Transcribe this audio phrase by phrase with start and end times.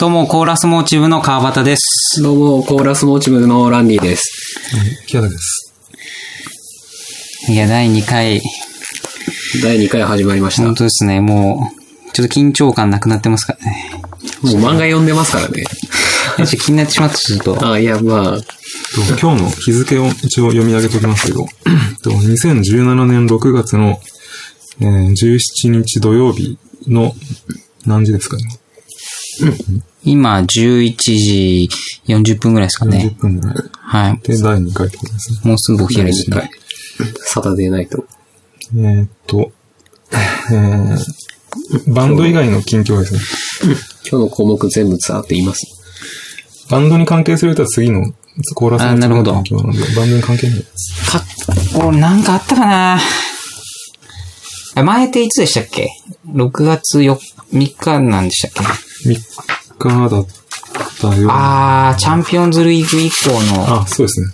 [0.00, 2.20] どうも、コーラスモーチブの川端です。
[2.20, 4.24] どうも、コーラスモーチブのランディです。
[5.06, 5.72] キャラです。
[7.48, 8.42] いや、第2回、
[9.62, 10.62] 第2回始まりました。
[10.62, 14.02] も本当ですね、もう、ちょっと緊張感なくなってますからね。
[14.42, 15.64] う漫画読んでますからね。
[16.36, 17.54] ちょっと気になってしまった、ちょっと。
[17.70, 18.44] あ、いや、まあ、と
[19.20, 21.46] 今日の日付を一応読み上げておきますけど、
[22.02, 24.00] と2017年6月の、
[24.80, 26.58] えー17日土曜日
[26.88, 27.14] の
[27.86, 28.59] 何時ですかね。
[30.04, 31.68] 今、11時
[32.06, 33.20] 40分ぐらいですかね40。
[33.20, 33.56] 分ぐらい。
[33.80, 34.18] はい。
[34.26, 35.40] で、第2回ってことですね。
[35.44, 36.50] もうすぐお昼です第2ね
[36.98, 37.14] 回。。
[37.20, 38.04] サタデーナイト。
[38.74, 39.52] えーっと、
[40.12, 43.20] えー、バンド以外の近況ですね。
[44.10, 45.66] 今日の項目全部ザーって言います？
[46.70, 48.12] バンドに関係すると次の
[48.54, 51.10] コーラスのあなんで、バンドに関係ないです。
[51.10, 51.24] か、
[51.82, 52.98] これなんかあったかな
[54.76, 55.88] あ前っていつでしたっけ
[56.28, 57.16] ?6 月4
[57.52, 58.89] 3日なんでしたっけ？
[59.04, 59.14] 3
[59.78, 60.26] 日だっ
[61.00, 61.28] たよ。
[61.30, 64.28] あー、チャンピオンズリーグ以降の、あ、そうですね。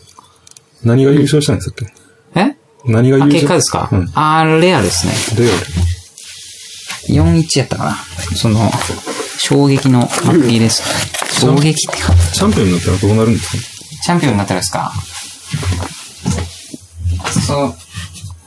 [0.84, 1.86] 何が優勝したんですっけ
[2.34, 2.40] え？
[2.42, 2.54] あ、
[2.84, 3.32] 何が優勝？
[3.32, 4.10] 結果ですか、うん。
[4.14, 5.12] あー、レアですね。
[5.46, 5.66] レアル。
[7.08, 7.96] 4-1やったかな？
[8.36, 8.70] その、
[9.38, 10.82] 衝撃の負けです。
[11.40, 13.62] 衝撃ってか、チャンピオンになったらどうなるんですか？
[14.04, 14.92] チャンピオンになったらですか？
[17.46, 17.74] そう、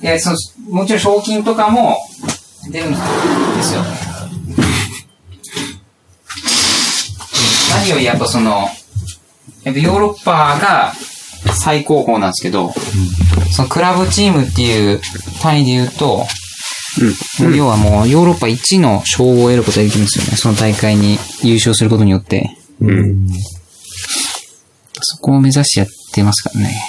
[0.02, 0.36] いや、そう、
[0.74, 1.98] もちろん賞金とかも
[2.70, 2.98] 出るんで
[3.64, 3.82] すよ。
[7.90, 8.70] 何よりやっぱその、
[9.64, 10.94] やっぱヨーロッパが
[11.60, 12.72] 最高峰なんですけど、
[13.52, 15.02] そのクラブチームっていう
[15.42, 16.28] 単位で言うと、
[17.56, 20.38] 要はもうヨーロッパ1の称号を得ることができるんですよね。
[20.38, 22.56] その大会に優勝することによって。
[22.82, 23.28] うん。
[25.02, 26.82] そこを目指してやってますからね。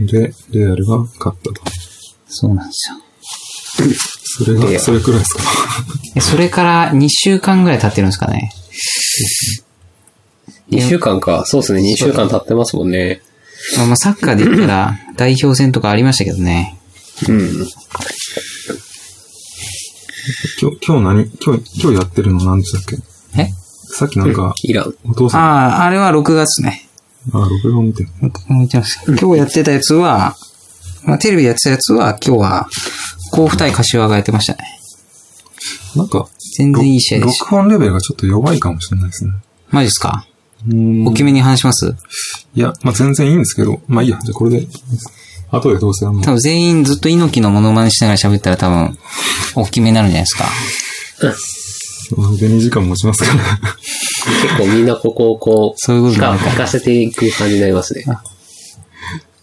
[0.00, 1.54] で、レアルが勝ったと。
[2.28, 2.96] そうなんですよ。
[4.22, 5.42] それが、それくらいですか？
[6.14, 8.52] でそれから2週間ぐらい経ってるんですかね。
[10.70, 11.44] 2週間か。
[11.46, 13.22] そうですね、2週間経ってますもんね。
[13.76, 16.78] まあ、まあサッカーで言ったら代表戦とかありましたけどね。
[17.28, 17.66] うん。
[20.60, 21.30] 今日、今日何？
[21.40, 22.96] 今日、今日やってるの何でしたっけ？
[23.42, 23.50] え？
[23.92, 24.94] さっきなんか、イラン。
[25.04, 26.88] お父さん、あああ、あれは6月ね。
[27.32, 28.08] あ、録画を見てる。
[28.48, 30.36] 見てます今日やってたやつは、
[31.04, 32.68] まあ、テレビでやってたやつは今日は
[33.32, 34.80] 甲府対柏がやってましたね。
[35.96, 36.28] なんか、
[36.60, 37.44] 全然いい試合でした。
[37.46, 39.32] 録音レベルがちょっと弱いかもしれないですね。
[39.70, 40.26] マジですか？
[40.68, 41.96] うん大きめに話します？
[42.54, 44.66] いや、まあ全然いいんですけど、まあいいや、じゃあこれで、
[45.50, 48.98] 後でどうせあの多、分全員ずっと猪木のモノマネしながら喋ったら多分、
[49.56, 50.44] 大きめになるんじゃないですか？
[52.38, 53.42] で2時間持ちますから。
[54.42, 58.04] 結構みんなここをこう、そういうこと聞かなのか聞かせていく感じになりますね。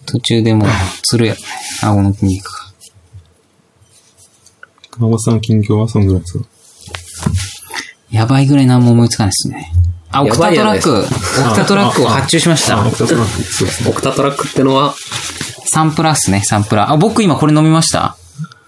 [0.06, 0.70] 途中でもう、
[1.02, 1.36] つるや。
[1.82, 2.68] 顎の筋肉が。
[4.92, 6.46] 川端さんの近況はそのぐらいですか？
[8.10, 9.72] やばいぐらい何も思いつかないですね。
[10.12, 11.10] あ、オクタトラック、オク
[11.56, 12.92] タトラックを発注しましあ、たオ。
[12.92, 13.90] クタトラック、そうですね。
[13.90, 14.96] オクタトラックってのは、
[15.66, 16.92] サンプラっすね、サンプラ。
[16.92, 18.16] あ、僕今これ飲みました。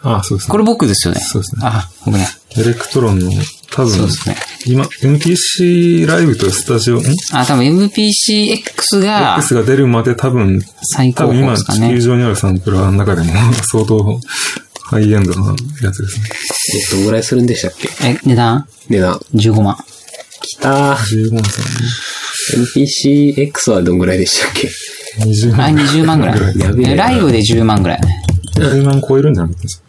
[0.02, 0.52] あ、そうですね。
[0.52, 1.22] これ僕ですよね。
[1.22, 2.22] そうですねあ、ごめん。
[2.22, 3.32] エレクトロンの、
[3.72, 4.36] 多分そうですね、
[4.66, 12.02] 今、MPC ライブとスタジオ、んあ、多分 MPCX が X が出るまで多分、最高ですかね地球。
[12.02, 13.32] 上にあるサンプラーの中でも
[13.72, 14.20] 相当
[14.90, 16.26] ハイエンドなやつですね。
[16.94, 17.90] え、どんぐらいするんでしたっけ？
[18.08, 18.68] え、値段？
[18.90, 19.14] 値段。
[19.36, 19.78] ?15 万。
[20.42, 21.30] きたー。
[21.30, 21.62] 15万さ
[22.58, 24.68] NPCX はどんぐらいでしたっけ？
[24.68, 25.76] ん、20あ、万。
[25.76, 26.60] 20万ぐらい。
[26.60, 28.00] やべえライブで10万ぐらい。
[28.56, 29.89] 10万超えるんじゃなかったですか？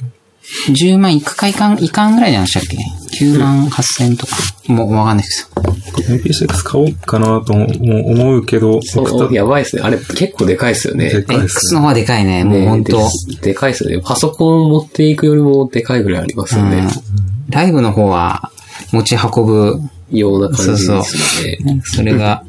[0.68, 4.36] 10万いくかいかん、いかんぐらいじゃないでしたっけ ?9 万8千とか。
[4.68, 5.70] もうわかんないですけど。
[6.16, 9.82] MPCX 買おうかなとも思うけど、そう、やばいですね。
[9.82, 11.10] あれ結構でかいですよね。
[11.10, 12.44] でかいです X の方がでかいね。
[12.44, 14.02] もうね本当ででかいですよね。
[14.04, 16.88] パソコンを持っていくよりもでかいぐらいありますよね。
[17.48, 18.50] ライブの方は
[18.92, 19.80] 持ち運ぶ。
[20.12, 21.80] ような感じですそうね。
[21.84, 22.44] それが、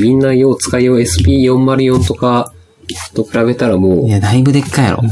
[0.00, 2.52] みんなよう使いよう SP404 とか
[3.14, 5.02] と比べたらもいや、だいぶでっかいやろ。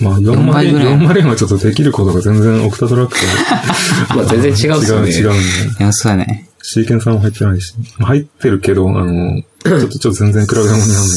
[0.00, 3.24] まあ、4倍ぐらい404はちょっとできることが全然オクタトラックと
[4.14, 5.10] う、 まあ全然違うんですよね。
[5.10, 5.80] 違う、違うんで。
[5.80, 6.50] いや、そうだね。
[6.62, 7.74] シーケンサーも入ってないし。
[7.98, 11.14] まあ入ってるけど、あの、 ちょっと、ちょっと全然比べ物にならないんで。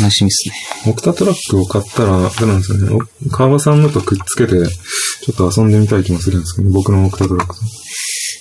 [0.00, 0.54] 楽しみっすね。
[0.86, 2.98] オクタトラックを買ったら、あれなんですよね。
[3.26, 7.54] お川場さんのとくっつけて、ちょっと遊んでみたい気もするんですけど、僕のオクタトラック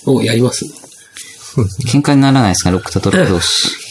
[0.06, 0.14] と。
[0.14, 1.92] お、やりますそうですね。
[1.92, 3.83] 喧嘩にならないですかロックタトラック同士。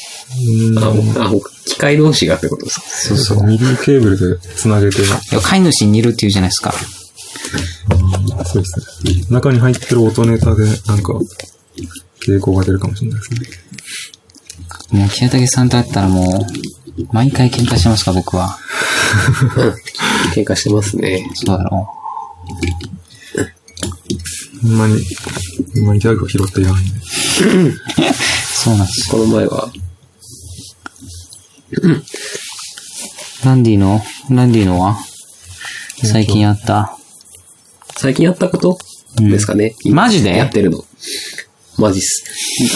[0.78, 2.86] あ、おあ、お機械同士がってことですか？
[2.88, 3.42] そうそう。
[3.46, 6.74] ミリーケーブルで繋げて、いや飼い主に似るって言うじゃないですか。
[8.46, 9.24] そうですね。
[9.30, 11.14] 中に入ってる音ネタで、なんか、
[12.24, 13.40] 傾向が出るかもしれないですね。
[15.00, 16.46] もう、清武さんと会ったらも
[16.98, 18.58] う、毎回喧嘩してますか、僕は。
[20.34, 21.28] 喧嘩してますね。
[21.34, 21.88] そうだろ
[24.60, 25.04] そんなに、
[25.74, 26.90] そんなにギャグを拾っていないんで。
[28.54, 29.18] そうなんですよ。
[29.18, 29.70] この前は、
[33.44, 34.96] ランディの、ランディのは？
[36.04, 36.96] 最近あった？
[37.96, 38.78] 最近やったこと？
[39.18, 39.74] うんですかね。
[39.90, 40.36] マジで？
[40.36, 40.84] やってるの。
[41.78, 42.24] マジっす。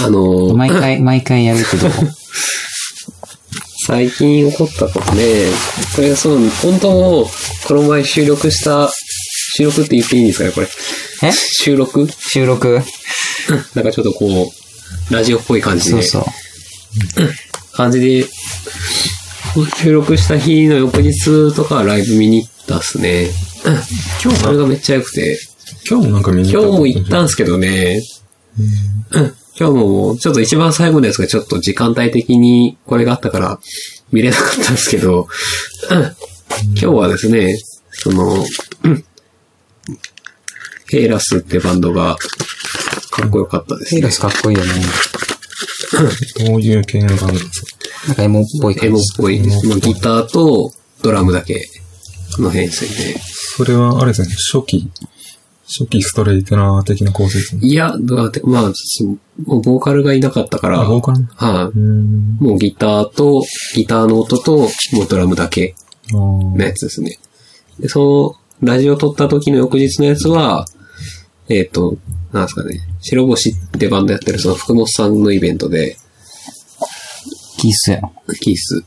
[0.04, 1.88] あの、毎回、 毎回やるけど。
[3.86, 5.44] 最近起こったことね、
[5.94, 7.30] これその、本当も、
[7.68, 8.90] この前収録した、
[9.56, 10.68] 収録って言っていいんですかね、これ？
[11.22, 11.32] え？
[11.32, 12.08] 収録？
[12.18, 12.80] 収録
[13.76, 14.52] なんかちょっとこ
[15.10, 16.30] う、ラジオっぽい感じで、そうそ
[17.20, 17.28] う。
[17.76, 18.26] 感じで、
[19.76, 23.30] 収録した日の翌日とかはライブ見に行ったっすね。
[24.22, 25.38] 今日それがめっちゃ良くて、
[25.88, 28.02] 今日もなんか見に今日も行ったんんすけどね、
[29.12, 29.34] うん。
[29.58, 33.58] 今日も、ちょっと一番最後のやつがちょっと時間帯的にこれがあったから
[34.12, 35.28] 見れなかったんですけど、
[35.90, 36.00] うん。
[36.70, 37.58] 今日はですね、
[37.90, 38.44] その、
[38.84, 39.04] うん。
[40.88, 42.16] ヘイラスってバンドが
[43.10, 44.00] かっこよかったですね。
[44.00, 44.10] ヘイラ。
[44.10, 44.72] スかっこいいよね。
[46.46, 48.08] どういう系のバンドですか？
[48.08, 48.76] なんかエモっぽい。
[48.82, 49.22] エモっ感じ。
[49.22, 49.40] ぽい。
[49.80, 50.72] ギターと
[51.02, 51.60] ドラムだけ
[52.38, 53.18] の編成で。
[53.20, 54.90] それは、あれですね、初期、
[55.66, 57.62] 初期ストレイトナー的な構成ですね。
[57.64, 58.62] いや、だってまあ、
[59.44, 61.24] もうボーカルがいなかったから、あ、ボーカル？
[61.34, 61.78] はい。
[62.44, 63.42] もうギターと、
[63.74, 65.74] ギターの音と、もうドラムだけ
[66.10, 67.18] のやつですね。
[67.80, 70.66] で、その、ラジオ撮った時の翌日のやつは、
[71.48, 71.96] えっ、と、
[72.32, 75.96] なんですかね、白星ってバンドやってるその福本さんのイベントで、
[77.58, 78.12] キースやろ。
[78.40, 78.84] キース。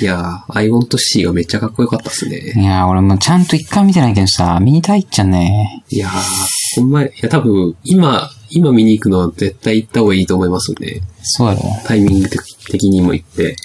[0.00, 2.52] いやー、I want to see がめっちゃかっこよかったっすね。
[2.56, 5.84] いやー、俺もちゃんと一回見てないけどさ、見たいっちゃね。
[5.88, 11.00] いやー、ほんま、いや多分、今、今見に行くのは絶対行った方がいいと思いますね。
[11.22, 11.62] そうやろ。
[11.86, 12.28] タイミング
[12.70, 13.56] 的にも行って、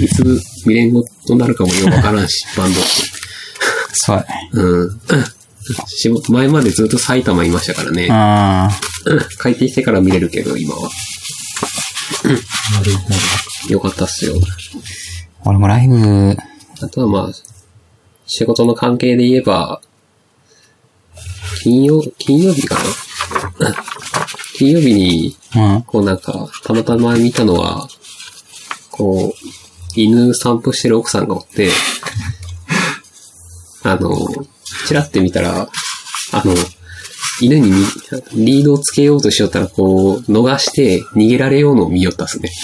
[0.00, 0.24] いつ
[0.66, 2.88] 見れんごとなるかもよくわからんし、バンドって。
[3.92, 4.50] そうやね。
[4.52, 5.00] うん。
[5.86, 8.08] 仕事、前までずっと埼玉いましたからね。
[8.10, 8.70] あ
[9.04, 10.88] うん帰ってきてから見れるけど、今は。
[12.24, 12.30] な
[12.82, 12.92] る
[13.66, 14.34] ほよかったっすよ。
[14.36, 14.40] ー
[15.44, 16.36] 俺もライブ、
[16.80, 17.32] あとはまあ、
[18.26, 19.80] 仕事の関係で言えば、
[21.62, 22.76] 金曜、金曜日か
[23.58, 23.74] な？
[24.56, 25.82] 金曜日に、うん。
[25.82, 27.88] こうなんか、たまたま見たのは、
[28.90, 29.38] こう、
[29.94, 31.70] 犬散歩してる奥さんがおって、
[33.82, 34.14] あの、
[34.88, 35.68] チラって見たら、
[36.32, 36.54] あの、
[37.40, 37.70] 犬に
[38.34, 42.50] みリードをつけようとしよったら、こう、逃して逃げられようのを見よったっすね。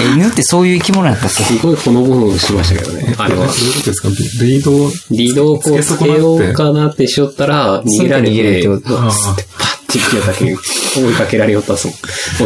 [0.00, 1.42] え、犬ってそういう生き物やったっけ？
[1.44, 3.52] すごいほのぼのしましたけどね、あれはど。
[3.52, 4.08] ういうことですか？
[4.42, 10.58] リードを、リードをこうつけようかなってしよったら、逃げられ逃げられて、パッて行きよったけど、
[11.06, 11.96] 追いかけられよったっすもん。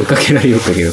[0.01, 0.93] 追いかけられよったけど、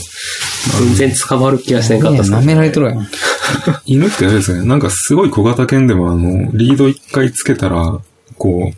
[0.79, 3.07] 全然捕まる気がせんかったっすね舐められとるやん。
[3.86, 8.00] 犬ってあれですね、なんかすごい小型犬でもあの、リード一回つけたら、
[8.38, 8.71] こ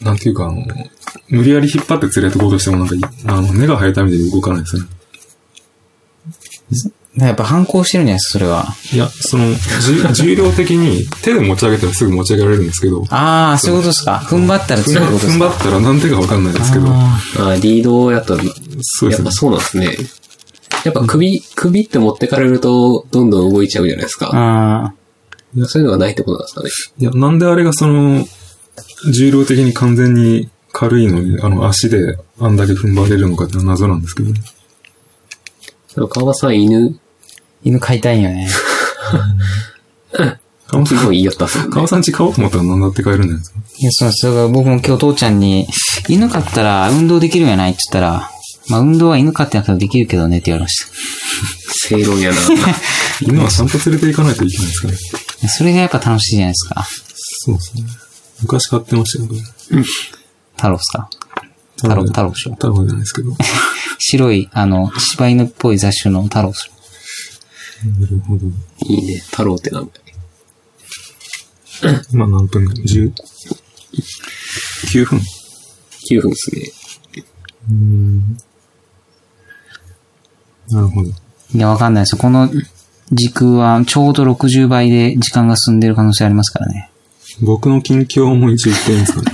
[0.00, 0.66] う、なんていうかあの、
[1.28, 4.84] 無理やり引っ張って連れてこうとしてもなんかい、あの、根が生えたみたいに動かないですね。
[7.18, 8.66] やっぱ反抗してるんじゃないですか、それは。
[8.94, 9.54] いや、その、
[10.14, 14.22] じ重量的に手で持ち上げたらすぐ持ち上げられるんですけど、ああ、そういうことですか。
[14.24, 15.32] 踏ん張ったら踏ん強いことですか。
[15.32, 18.42] 踏ん張ったら何手かわかんないですけど、ああリードをやったら、
[18.80, 19.30] そうですねやっぱ。
[19.32, 19.96] そうなんですね。
[20.84, 24.30] やっぱ首、首って持ってかれると、どんどん動いちゃうじゃないですーか。
[24.32, 24.94] あ
[25.66, 26.70] そういうのがないってことなんですかね。
[26.98, 28.26] いや、なんであれがその、
[29.12, 34.40] 重量的に完全に軽いのに、あの、足であんだけ踏ん張れるのかっていうのは謎なんですけど、ね、
[35.94, 36.94] でも川さん犬、ー
[37.64, 38.48] 犬飼いたいんよね。
[40.66, 41.70] 川さん、すごい言いよったっすよね。
[41.70, 44.26] 川さん家買おうと思ったら何だって買えるんじゃないですかいや、そうなんです。
[44.26, 45.68] だから僕も今日父ちゃんに、
[46.08, 48.30] 犬飼ったら運動できるんやないって言ったら、
[48.68, 50.90] まあ運動は犬飼ってなくてもできるけどねって言われました。
[51.88, 52.36] 正論やな。
[53.20, 54.98] 犬は散歩連れて行かないといけないですかね。
[55.48, 56.86] それがやっぱ楽しいじゃないですか。
[57.16, 57.84] そうですね。
[58.42, 59.84] 昔買ってましたけど、
[60.56, 61.08] 太郎っすか？
[61.76, 62.50] 太郎、太郎でしょ？
[62.52, 63.30] 太郎じゃないですけど。
[63.30, 63.36] な
[63.98, 66.72] 白い、あの、柴犬っぽい雑種の太郎っすよ。
[68.08, 68.46] るほど。
[68.86, 69.18] いいね。
[69.30, 69.92] 太郎ってなんか。
[72.12, 73.12] 今何分ぐらい ?10、
[74.92, 75.20] 9分
[76.08, 76.70] 9分ですね。
[80.72, 81.08] なるほど。
[81.08, 82.16] いや、わかんないです。
[82.16, 82.50] この
[83.12, 86.90] 時空はちょうど60倍で時間が進んでる可能性ありますからね。
[87.40, 89.32] 僕の近況も一応言っていいんですかね。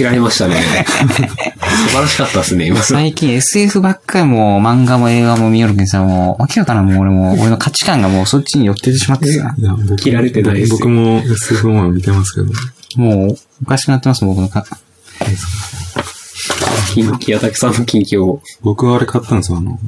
[0.12, 0.56] 違いましたね。
[0.56, 2.82] 素晴らしかったですね、今。
[2.82, 12.52] 最近 SF ばっかりもう漫画も映画も見よるけどさ、もう、わけわからん、もう俺も、俺の価値観がもうそっちに寄っててしまってさ、いや、僕切られてないですよ僕も SF も見てますけど。
[12.96, 14.66] もう、おかしくなってます、僕のか。
[16.94, 18.42] 金木 谷竹さんの近況を。
[18.62, 19.78] 僕はあれ買ったんですよ、あの、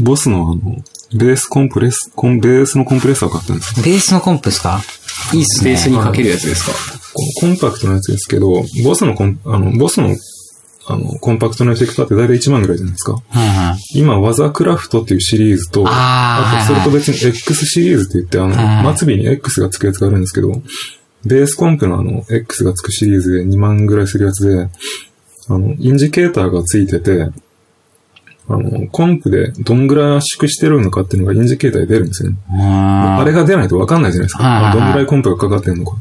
[0.00, 0.76] ボスのあの、
[1.14, 3.84] ベースコンプレス、コン、ベースのコンプレッサーを買ったんですよ。
[3.84, 4.80] ベースのコンプですか？
[5.32, 5.70] いいっすね。
[5.70, 6.72] ベースにかけるやつですか？
[7.14, 10.14] このコンパクトなやつですけど、ボスのコン、あの、ボスの、
[10.88, 13.12] あの、コンパクトなエフェクターって大体1万ぐらいじゃないですか？
[13.14, 13.98] はいはい。
[13.98, 20.52] 今、ワザクラフトっていうシリーズと、あーとそれと別に X シリーズって言って、あはいの、末尾に X がつくやつがあるんですけど、
[21.24, 24.68] ベースコンプのあの、X がつくシリーズで2万ぐらいするやつで、
[25.48, 27.30] あの、インジケーターがついてて、
[28.48, 32.36] あの、コンプでどんぐらい圧縮してるのかっていうのがインジケーターで出るんですよね。
[32.50, 34.72] ああれが出ないとわかんないじゃないですか。
[34.72, 35.96] どんぐらいコンプがかかってるのか。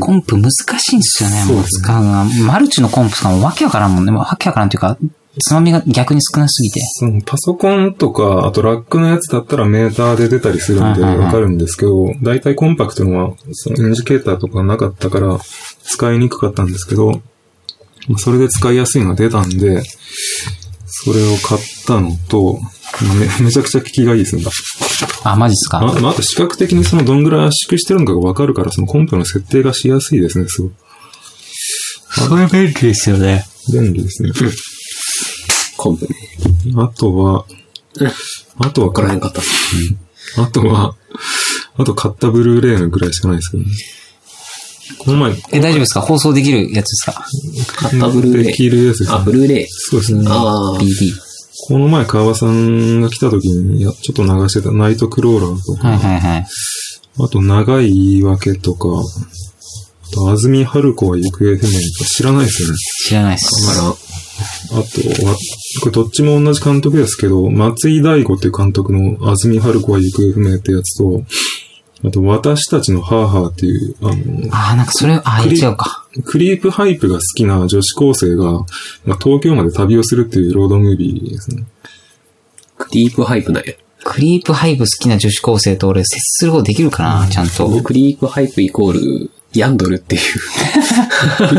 [0.00, 2.24] コンプ難しいんですよね、もう使うのは。
[2.46, 4.12] マルチのコンプとかもわけわからんもんね。
[4.12, 4.98] わけわからんっていうか、
[5.40, 6.80] つまみが逆に少なすぎて。
[6.94, 15.38] そのパソコンとか、あとラックのやつだったらメーターで出たりするんでわかるんですけど、大体コンパクトのは、そのインジケーターとかなかったから
[15.84, 17.22] 使いにくかったんですけど、
[18.08, 19.82] まあそれで使いやすいのが出たんで、
[21.08, 22.60] それを買ったのと、
[23.18, 24.42] め めちゃくちゃ効きがいいですね。
[25.24, 25.78] あ、マジっすか？
[25.78, 30.70] あまあ、あと視覚的にそのどんぐらい圧縮してるのかがわかるから、そのコンプの設定がしやすいですね、すごい。
[32.28, 33.46] それ便利ですよね。
[33.72, 34.32] 便利ですね。
[35.78, 36.16] コンプね。
[36.76, 37.46] あとは、
[38.58, 39.50] あとはわからへんかったっす。
[40.36, 40.94] あとは、
[41.76, 43.70] あと買ったブルーレイのぐらいしかないですけどね。
[44.96, 46.00] この前、え、大丈夫ですか？
[46.00, 47.26] 放送できるやつですか？
[47.76, 49.66] 買ったブルーレイできるやつですねあ、ブルーレイ。
[49.68, 50.24] そうですね。
[50.28, 50.78] ああ。
[50.80, 51.12] ?BD。
[51.66, 56.46] この前、川さんが来た時に、やちょっと流してたナイトクローラーとか、はいはいはい。
[57.20, 61.70] あと長い言い訳とか、あと、安住春子は行方不明とか
[62.06, 62.74] 知らないですよね。
[63.06, 63.46] 知らないっす。
[64.70, 64.78] あと
[65.26, 65.36] は、
[65.80, 71.24] これどっちも同じ監督ですけど、松井大吾っていう監督の安住春子は行方不明ってやつと、
[72.04, 74.12] あと、私たちのハァハァっていう、あの、
[74.52, 76.06] あー、なんかそれ、あー、クリ違うか。
[76.24, 78.52] クリープハイプが好きな女子高生が、
[79.04, 81.64] まあ、東京まで旅をするっていうロードムービーですね。
[82.76, 83.74] クリープハイプなんや。
[84.04, 87.82] クリープハイプ好きな女子高生と俺接することできるかなちゃんと。
[87.82, 90.22] クリープハイプイコール、ヤンドルっていう。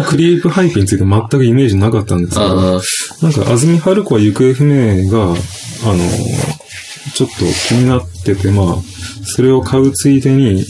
[0.03, 2.81] ク クリープハイプについて全くイメージなかったんですけど、あ
[3.23, 5.35] なんか、安住春子は行方不明が、あの、
[7.15, 7.35] ちょっと
[7.67, 8.75] 気になってて、まあ、
[9.25, 10.63] それを買うついでに、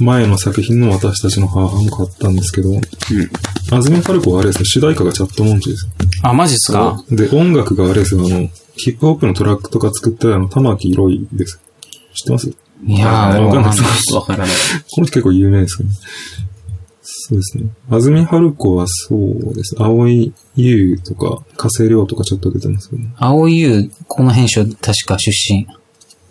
[0.00, 2.80] 前の作品の私たちの母も買ったんですけど、
[3.70, 5.90] 安住春子はあれですよ、主題歌がチャットモンチですよ。
[6.22, 7.02] あ、マジっすか？
[7.10, 11.60] で、音楽があれですよ、あの、ヒップホップのトラックとか作ったあの、玉木ロイです。
[12.14, 12.50] 知ってます？
[12.84, 13.82] いやー、わかんないです
[14.14, 14.48] あ、わからない。
[14.94, 15.88] この人結構有名ですね。
[17.02, 17.64] そうですね。
[17.90, 19.74] 安住春子はそうです。
[19.78, 23.12] 青井優とか、加瀬亮とかちょっと出てますけどね。
[23.16, 25.66] 青い優、この編集確か出身。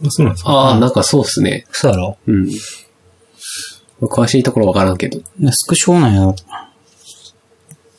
[0.06, 0.51] あ、そうなんですか？
[0.51, 1.66] ああ、なんかそうっすね。
[1.72, 2.50] そうやろうん。
[4.01, 5.20] 詳しいところわからんけど。
[5.51, 6.36] スクショなんやろ。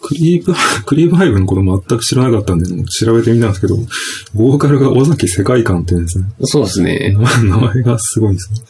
[0.09, 0.55] クリープ、
[0.87, 3.77] クリープハイブのこと全く知らなかったんで、調べてみたんですけど、
[4.35, 6.25] ボーカルが尾崎世界観って言うんですね。
[6.45, 7.15] そうですね。
[7.45, 8.61] 名前がすごいですね。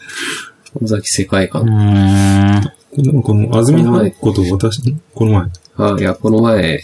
[0.82, 1.62] 尾崎世界う観。
[1.62, 3.02] ーん。
[3.02, 5.44] でもこの安住春子と私、んこの前。
[5.76, 6.82] あいや、この前、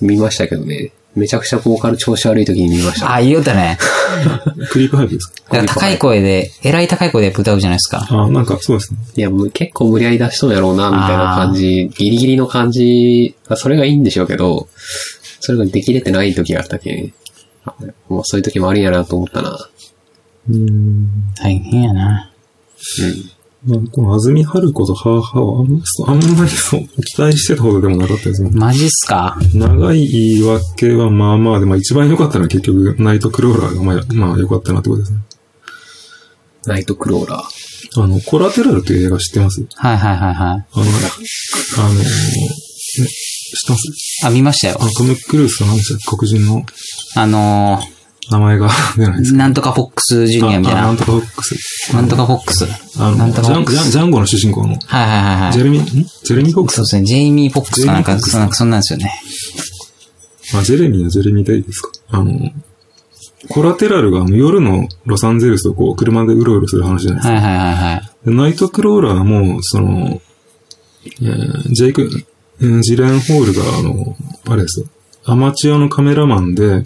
[0.00, 0.90] 見ましたけどね。
[1.14, 3.14] めちゃくちゃボーカル調子悪い時に見ました。
[3.14, 3.78] あ、言うたね。
[4.70, 5.62] クリープハイブですか？
[5.66, 8.06] 高い声で、えらい高い声で歌うじゃないですか。
[8.08, 8.98] あ、なんかそうですね。
[9.16, 11.90] いや、もう結構無理やり出しそうやろうな、みたいな感じ。
[11.96, 13.34] ギリギリの感じ。
[13.48, 14.68] あそれがいいんでしょうけど、
[15.40, 17.12] それができれてない時があったけ
[18.08, 19.68] もうそういう時もあるんやなと思ったな。
[20.50, 21.08] うん。
[21.36, 22.30] 大変やな。
[23.64, 28.50] まあ、この安住春子とハーハーはあんまりそう、あんまりそう、期待してたほどでもなかったですね。
[28.52, 29.36] マジっすか？
[29.54, 35.20] 長い言い訳はまあまあで、まあ一番良かったのは結局、ナイトクローラーがまあ、まあ良かったなってことですね。
[36.66, 38.02] ナイトクローラー。
[38.02, 39.64] あの、コラテラルっていう映画知ってます？
[39.74, 40.38] はいはいはいはい。
[40.38, 43.04] あの、あの、ね、知っ
[43.66, 44.26] てます？
[44.26, 44.84] あ、見ましたよあ。
[44.84, 46.64] の、トム・クルーズと何でしたっけ黒人の
[47.14, 47.80] あの
[48.30, 50.82] 名前が 出ないですー、かなんとかフォックスジュニアみたいな。
[50.82, 51.92] なんとかフォックス。
[51.94, 52.66] なんとかフォックス。
[52.98, 53.64] あの、なんジャン。
[53.66, 55.52] ジャンジャンゴの主人公の、はいはいはいはい。
[55.52, 55.84] ジェレミ、ん？
[55.84, 56.76] ジェレミー・フォックス？
[56.76, 57.04] そうですね。
[57.04, 59.12] ジェイミー・フォックスかなんか、なんかそんなんですよね。
[60.54, 61.90] あ、ジェレミーはジェレミーでいいですか？
[62.10, 62.50] あの、
[63.48, 67.34] コラテラルが夜のロサンゼルスをこう車でうろうろする話じゃないですか。
[67.34, 68.10] はいはいはいはい。
[68.26, 70.20] でナイトクローラーも、その、
[71.04, 72.08] えージェイク、
[72.60, 74.86] うんジレンホールが、あの、あれですよ。
[75.24, 76.84] アマチュアのカメラマンで、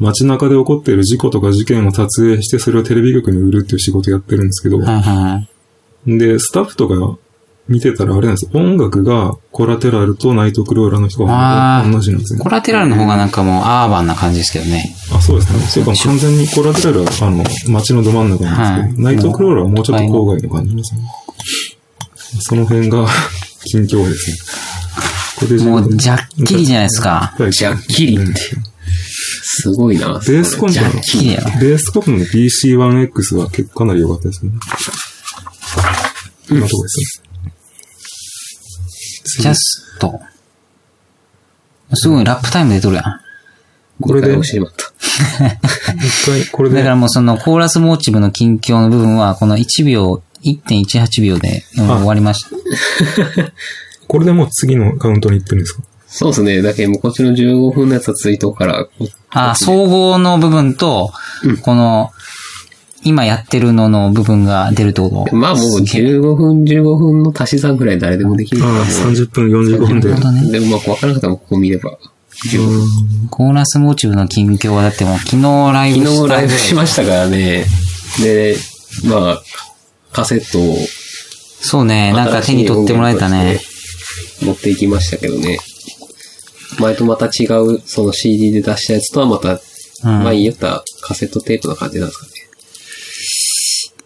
[0.00, 5.48] 街中で起こっている事故とか事件を撮影して、それをテレビ局に売るっていう仕事やってるんですけど、はいはいは
[6.06, 6.18] い。
[6.18, 7.18] で、スタッフとか
[7.68, 12.48] 見てたらあれなんです音楽がコラテラルとナイトクローラーの人があー同じなんですねコ。
[12.48, 14.94] ラテラルの方がなんかもうアーバンな感じですけどね。
[15.14, 15.60] あ、そうですね。
[15.60, 21.00] そうか、完全にコラテラルは、あの、街のど真ん中なんですけど、はいナイトクローラーはもうちょっと郊外の感じですね。
[22.40, 23.06] その辺が
[23.64, 24.36] 近況ですね。
[25.40, 27.34] これでもう、じゃっきりじゃないですか。
[27.38, 28.32] はいじゃっきりって。
[29.50, 30.08] すごいな。
[30.26, 31.58] ベースコンジャッポキリやな。
[31.58, 34.52] ベースコンポの PC1X は結構かなり良かったですね。
[36.50, 37.52] こんなとこですね。
[39.42, 40.20] ジャスト。
[41.94, 43.04] すごいラップタイムで撮るやん。
[44.02, 44.38] これで？
[44.38, 44.52] 一
[46.26, 46.76] 回、これで？
[46.76, 52.50] だか、らもうそのコーラスモーチブの近況の部分は、この1秒、1.18秒でうん終わりました。
[54.06, 55.82] これでもう次のカウントに行ってるんですか？
[56.18, 56.62] そうですね。
[56.62, 58.88] だけど、もうこっちの15分のやつはツイートから、
[59.30, 61.12] あ、総合の部分と、
[61.62, 62.10] この、
[63.04, 65.36] 今やってるのの部分が出るってこと？
[65.36, 70.08] まあもう15分、15分の足し算ぐらい誰でもできるああ、30分45分で。
[70.08, 70.50] なるほどね。
[70.50, 71.96] でもまあ、わからなかったらここ見れば。
[73.30, 77.66] コーラスモーチブの近況はだってもう昨日ライブ昨日ライブしまましたからね。
[78.20, 78.56] で、
[79.04, 79.42] まあ、
[80.12, 80.76] カセットを
[81.60, 83.60] そうね、なんか手に取ってもらえたね。
[84.42, 85.58] 持っていきましたけどね。
[86.78, 89.58] 前とまた違う、その CD で出したやつとはまた、うん
[90.22, 92.32] 前に言ったカセットテープの感じなんですかね。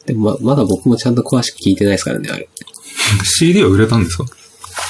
[0.06, 2.48] でもま、まだ僕もちゃんと詳しく聞いてないですからね、あれ。
[3.24, 4.24] CD は売れたんですか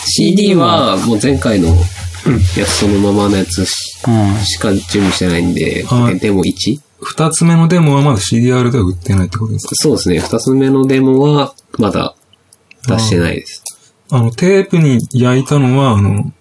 [0.06, 1.68] ？CD はもう前回の
[2.56, 3.72] やつそのままのやつし
[4.06, 4.44] うん。
[4.44, 6.80] しか準備してないんで、はいデモ 1?
[7.00, 9.74] 二つ目のデモはまだ CDR では売ってないってことですか？
[9.74, 10.20] そうですね。
[10.20, 12.14] 二つ目のデモはまだ
[12.86, 13.64] 出してないです。
[14.10, 16.32] あの、テープに焼いたのは、あの、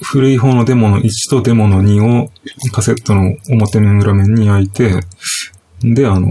[0.00, 2.30] 古い方のデモの1とデモの2を
[2.72, 5.00] カセットの表面裏面に焼いて、
[5.80, 6.28] で、あの、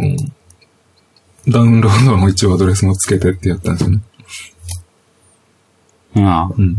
[1.48, 4.02] ダウンロードの一応アドレスもつけてってやったんですよね。
[6.16, 6.48] うん。
[6.58, 6.78] うん。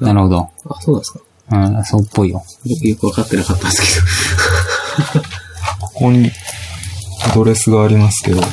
[0.00, 0.50] なるほど。
[0.66, 1.20] あ、そうですか
[1.50, 2.42] うん、そうっぽいよ。
[2.64, 4.02] 僕よくわかってなかったんです
[5.80, 6.30] ここに
[7.24, 8.40] アドレスがありますけど。
[8.42, 8.48] て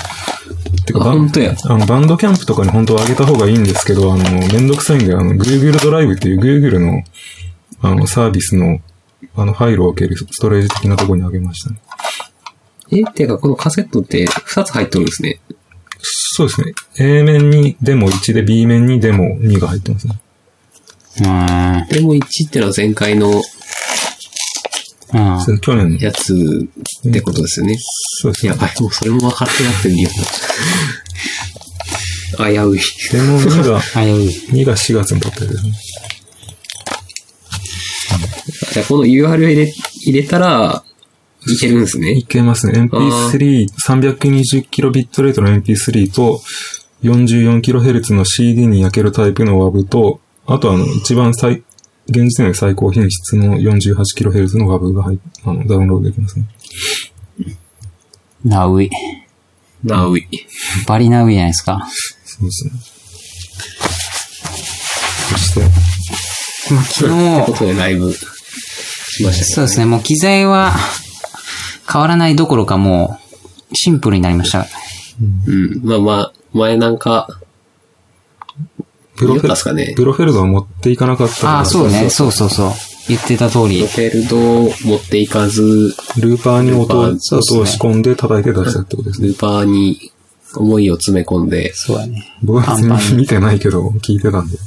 [0.88, 1.02] けど。
[1.02, 1.56] あ、バン本当や。
[1.66, 7.04] あの、バンドキャンプとかに本当は上げた方がいいんですけど、あの、めんどくさいんで、あの、Google ドライブっていう Google の、
[7.82, 8.80] あの、サービスの、
[9.36, 11.80] あの、ファイルを置けるストレージ的なところに上げましたね。
[12.92, 15.40] え、てかこのカセットって二つ入っとるんですね。
[16.00, 16.74] そうですね。
[17.00, 20.20] A 面にデモ1で B 面にデモ2が入ってますね。
[21.22, 21.88] うん。
[21.90, 23.30] デモ1ってのは前回の
[25.14, 25.60] うん。
[25.62, 25.98] 去年の。
[25.98, 26.68] やつ
[27.08, 27.78] ってことですよね。
[27.80, 28.52] そうですね。
[28.52, 30.10] やばい、もうそれも分かってなくてみよ
[32.38, 32.38] う。
[32.38, 32.82] 危うい。
[33.12, 34.64] デモ2が、危うい。
[34.64, 35.74] 2が4月に撮ったやつですね。
[38.74, 39.74] じゃあこの URL 入れ
[40.06, 40.84] 入れたら、
[41.48, 42.24] いけるんですねい。
[42.24, 42.80] けますね。
[42.82, 46.42] MP3、320kb レートの MP3 と、
[47.04, 51.64] 44kHz の CD に焼けるタイプの WAV と、あとあの、一番最、
[52.08, 56.46] 現時点で最高品質の 48kHz の WAV が入っあの、ダウンロードできますね。
[58.44, 58.90] ナウイ。
[59.84, 60.28] なうい。
[60.88, 61.88] バリナウイじゃないですか。
[62.26, 62.72] そうですね。
[65.32, 65.60] そして、
[66.74, 67.06] まあ、昨
[67.44, 68.35] ってこ日、とでライブし
[69.24, 70.74] ましたけそうですね、もう機材は
[71.92, 73.20] 変わらないどころかも
[73.72, 74.64] う、シンプルになりました。
[74.64, 74.68] ど。
[75.48, 75.82] うん。
[75.84, 77.28] まあまあ、前なんか、
[79.16, 82.72] プロフェ言ったっすかねプロフェルドは持っていかなかったああ、そうね、そうそうそう。
[83.08, 83.88] 言ってた通りロ。
[83.88, 89.30] フェルドを持っていかず、ルーパーに音を、ね音を仕込んで叩いて出したってことですね。
[89.30, 90.12] ルーパーに
[90.56, 92.34] 思いを詰め込んで、そうだね。
[92.44, 94.58] 僕は別パンパンに見てないけど、聞いてたんで。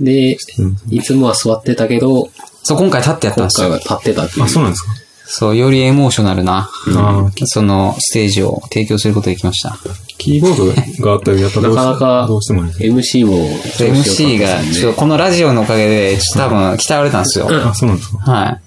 [0.00, 2.30] で、うんいつもは座ってたけど、
[2.62, 3.68] そう、今回立ってやったんですよ。
[3.68, 4.44] 今回は立ってたっていう。
[4.44, 4.90] あ、そうなんですか
[5.30, 9.76] そう、よりエモーショナルな、ああ、その、ステージを提供することができました。
[10.16, 12.72] キーボードがあったり、やっぱどなかなかどうしてもね。
[12.80, 13.36] MC も
[13.76, 17.48] 調子良かったです MC が、ちょっとこのラジオのおかげで、ちょっと多分、鍛えられたんですよ。
[17.50, 18.60] あ、そうなんですかはい。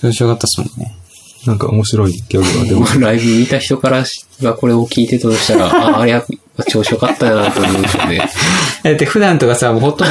[0.00, 0.94] 調子よかったっすもんね。
[1.46, 4.04] なんか面白いギャグが出でもま ライブ見た人から
[4.42, 6.24] がこれを聞いてたとしたら、あ、あれや、
[6.64, 8.18] 調子良かったなと思うんですよね。
[8.82, 10.08] だって普段とかさ、もうほとん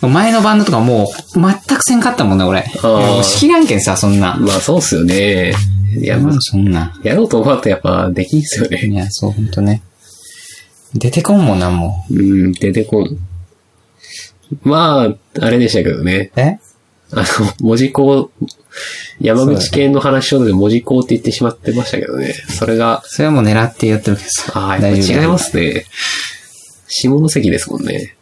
[0.00, 2.64] ど、 前のバンドとかもう、全くせんかったもんね、俺。
[2.82, 4.36] もう知らんけんさ、そんな。
[4.38, 5.54] まあそうっすよね。
[5.96, 6.92] いや、まあそんな。
[7.02, 8.86] やろうと思うとやっぱできんすよね。
[8.86, 9.82] いや、そう、ほんとね。
[10.94, 13.18] 出てこんもんな、もうん、出てこん。
[14.62, 15.06] ま
[15.38, 16.30] あ、あれでしたけどね。
[16.36, 16.40] う。
[16.40, 16.58] え？
[17.12, 17.24] あの、
[17.60, 18.30] 文字工、
[19.20, 22.32] 山口県の話をで文字工って言ってしまってましたけどね。
[22.32, 24.52] それが、それはもう狙ってやってるけどさ。
[24.54, 25.86] ああ、やっぱ違いますね。
[26.88, 28.14] 下関ですもんね。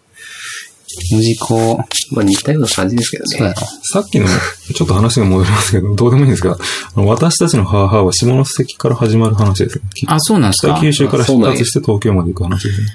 [1.13, 1.77] 文字工。
[2.13, 3.69] まあ似たような感じですけどねそう。
[3.83, 4.27] さっきの、
[4.75, 9.83] ちょっと話が戻りますけど、どうでもいいんですが、あの私たちの母は下関から始まる話ですね。
[9.95, 10.73] きあ、そうなんですか？
[10.75, 12.87] 北九州から出発して東京まで行く話ですね。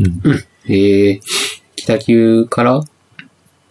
[0.00, 0.44] うん。
[0.68, 1.20] ええ
[1.76, 2.80] 北九から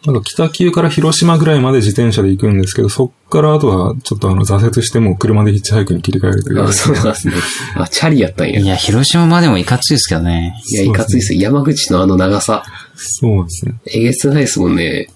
[0.05, 6.63] なんか北九から広島ぐらいまで自転車で行くんですけど、そっからあとはちょっとあの挫折してもう車でヒッチハイクに切り替えるという。
[6.63, 7.33] あ、そうなんですね。
[7.75, 8.59] あ、チャリやったんや。
[8.59, 10.59] いいや、広島までもいかついですけどね。
[10.73, 11.35] や、いかついっす。
[11.35, 12.63] 山口のあの長さ。
[12.95, 13.75] そうですね。
[13.85, 15.07] えげつないですもんね。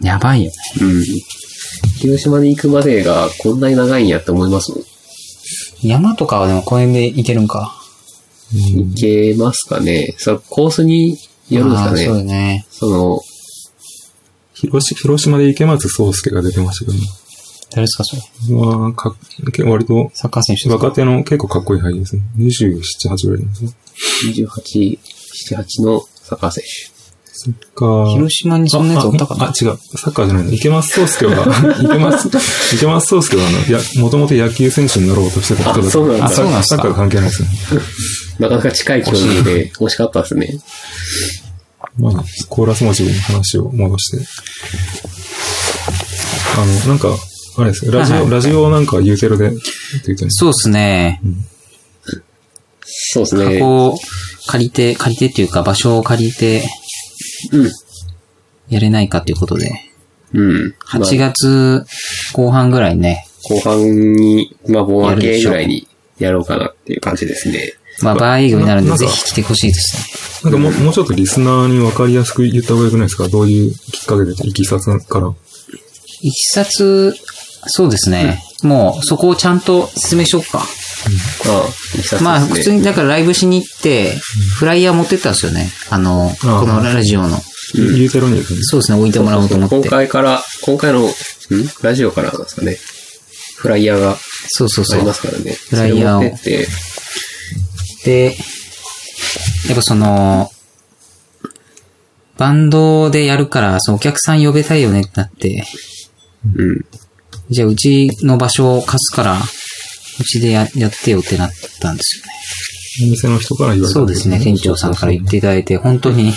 [0.00, 0.56] やばいよね。
[0.80, 1.04] うん。
[2.00, 4.84] 広島に行くまでがこんなに長いんやって思いますもん。
[5.82, 7.78] 山とかはでも公園で行けるんか。
[8.52, 11.16] 行けますかねそれコースに
[11.48, 12.66] よるんですかあーそうね。
[12.70, 13.20] その、
[14.68, 17.04] 広し広島で池松壮亮が出てましたけどね。
[17.70, 18.22] 誰ですか、それ？
[18.54, 19.14] まあ、か
[19.64, 22.22] 割とサッカー選手若手の結構かっこいい俳優ですね。
[22.38, 23.70] 27、8ぐらいなんですね。
[24.26, 24.98] 28、
[25.56, 26.92] 7、8のサッカー選手。
[27.34, 28.12] サッカー。
[28.12, 29.46] 広島にそんなやつおったかな？
[29.46, 29.78] あ、あ違う。
[29.96, 30.52] サッカーじゃないの。
[30.52, 31.46] 池松壮亮は、
[31.82, 32.30] 池松、
[32.76, 36.76] 池松壮亮は、あの、や、もともと野球選手になろうとしてた人だあそうなんだあそうなんですか？
[36.76, 37.48] サッカー関係ないですね。
[38.38, 40.58] なかなか近い距離で惜しかったですね。
[41.98, 44.26] まあ、コーラスモチベに話を戻して。
[46.56, 47.08] あの、なんか、
[47.58, 47.92] あれですよ。
[47.92, 49.58] ラジオ、はいはいラジオなんかユーテルで、って
[50.06, 51.20] 言ってそうですね。
[52.84, 53.58] そうですね。
[53.58, 53.98] 箱を
[54.46, 56.62] 借りて、借りてっていうか場所を借りて
[57.52, 57.70] うん。
[58.68, 59.70] やれないかっていうことで。
[60.32, 60.74] うん。
[60.86, 61.84] 8まあ月
[62.32, 63.26] 後半ぐらいね。
[63.48, 67.74] 後半に、まあ、盆明けぐらいにやろうかなっていう感じですね。
[68.00, 70.50] まあ、バー営業になるんで、ぜひ来てほしいですね。
[70.50, 73.28] なんかもう、もうちょっとリスナーに分かりやすく言った方がよくないですか？
[73.28, 75.32] どういうきっかけで、いきさつから？
[76.22, 77.14] いきさつ、
[77.66, 78.42] そうですね。
[78.62, 80.58] もう、そこをちゃんと説明しようか。
[80.58, 80.66] ああ、
[81.98, 82.20] いきさつですね。
[82.22, 84.14] まあ、普通に、だからライブしに行って、
[84.56, 85.70] フライヤー持ってったんですよね。
[85.90, 87.38] あの、このラジオの。
[87.74, 88.58] ユーテルにですね。
[88.62, 89.88] そうですね、置いてもらおうと思って今。
[89.88, 91.12] 回から、今回の、ん？
[91.82, 92.78] ラジオからなんですかね。
[93.56, 94.16] フライヤーが
[94.48, 95.14] そうそうそうありま。
[95.14, 95.52] すからね。
[95.52, 96.68] フライヤーを持ってって、
[98.04, 98.36] で、
[99.68, 100.50] やっぱその、
[102.36, 105.64] バンドでやるから、そのお客さん呼べたいよねってなって、
[106.56, 106.84] うん。
[107.50, 112.32] じゃあうちの場所を貸すから、うちでややってよってなったんですよね。
[113.08, 116.32] お店の人から言われたそうですね、店長さんから言っていただいて、本当に、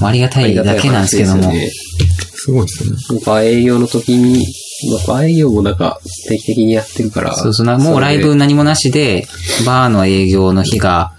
[0.00, 2.90] ありがたいだけなんですけども、すすごいですね。
[2.90, 4.44] よねバー営業の時に、
[4.90, 7.34] まあ、バー営業もなんか定期的にやってるから。
[7.34, 9.26] そうそうな、もうライブ何もなしで、
[9.66, 11.12] バーの営業の日が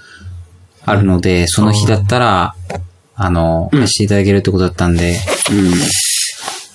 [0.85, 2.55] あるので、その日だったら、
[3.15, 5.15] あの、貸していただけるってことだったんで。
[5.51, 5.71] うん。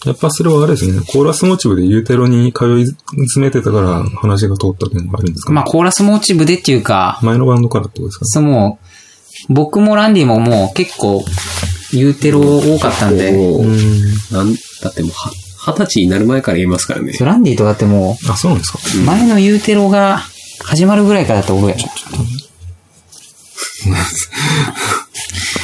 [0.06, 1.00] やっぱそれはあれですね。
[1.00, 8.78] コーラスモチブでユーテロに通い詰めてたから話が通ったっていうのがあるんですか、まあ、コーラスモチブでっていうか、前のバンドからってことですかそうも
[9.48, 11.24] う、僕もランディももう結構、
[11.90, 13.78] ユーテロ多かったんで、もううん。
[14.30, 15.32] なんだってもうは、
[15.66, 17.12] 二十歳になる前から言いますからね。
[17.20, 20.22] ランディとかってもあ、そうなんですかう、前のユーテロが
[20.64, 21.82] 始まるぐらいからだと思うやろ。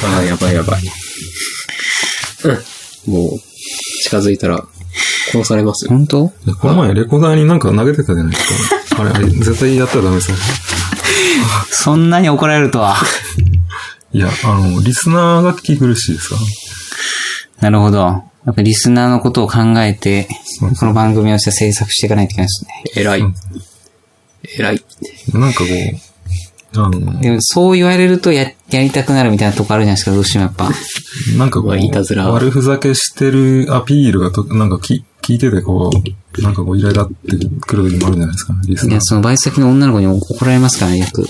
[0.07, 0.81] ああ、やばいやばい。
[3.07, 3.13] うん。
[3.13, 3.29] もう、
[4.03, 4.63] 近づいたら
[5.31, 5.89] 殺されますよ。
[5.91, 6.33] 本当？
[6.45, 9.01] いやこの前レコーダーになんか投げてたじゃないですか。
[9.01, 10.43] あれ、あれ、絶対やったらダメですよね。
[11.71, 12.97] そんなに怒られるとは。
[14.13, 16.35] いや、あの、リスナーが聞き苦しいですか？
[17.61, 18.23] なるほど。
[18.45, 20.27] やっぱリスナーのことを考えて
[20.79, 22.83] この番組を制作していかないといけないですね。
[22.95, 23.35] 偉いうん。
[24.57, 24.85] 偉い。
[25.33, 30.69] なんかこう、あの、でもそう言われるとや、やりたくなるみたいなとこあるじゃないですか、どうしてもやっぱ。
[31.37, 35.89] なんかこう、まあいたずら悪ふざけしてるアピールがと、なんかき聞いててこ
[36.37, 37.15] う、なんかこう、イライラって
[37.61, 39.01] くる時もあるんじゃないですか、リスナーいや、。
[39.01, 41.25] そのバイト先の女の子に怒られますからね、よく。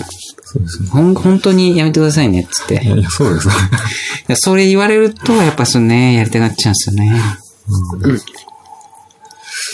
[0.56, 0.88] そうですね。
[0.90, 2.74] ほん、本当にやめてくださいね、っつって。
[2.74, 3.54] いや、いや、そうですね。
[4.36, 7.22] それ言われると、やっぱそのね、やりたくなっちゃうんですよね。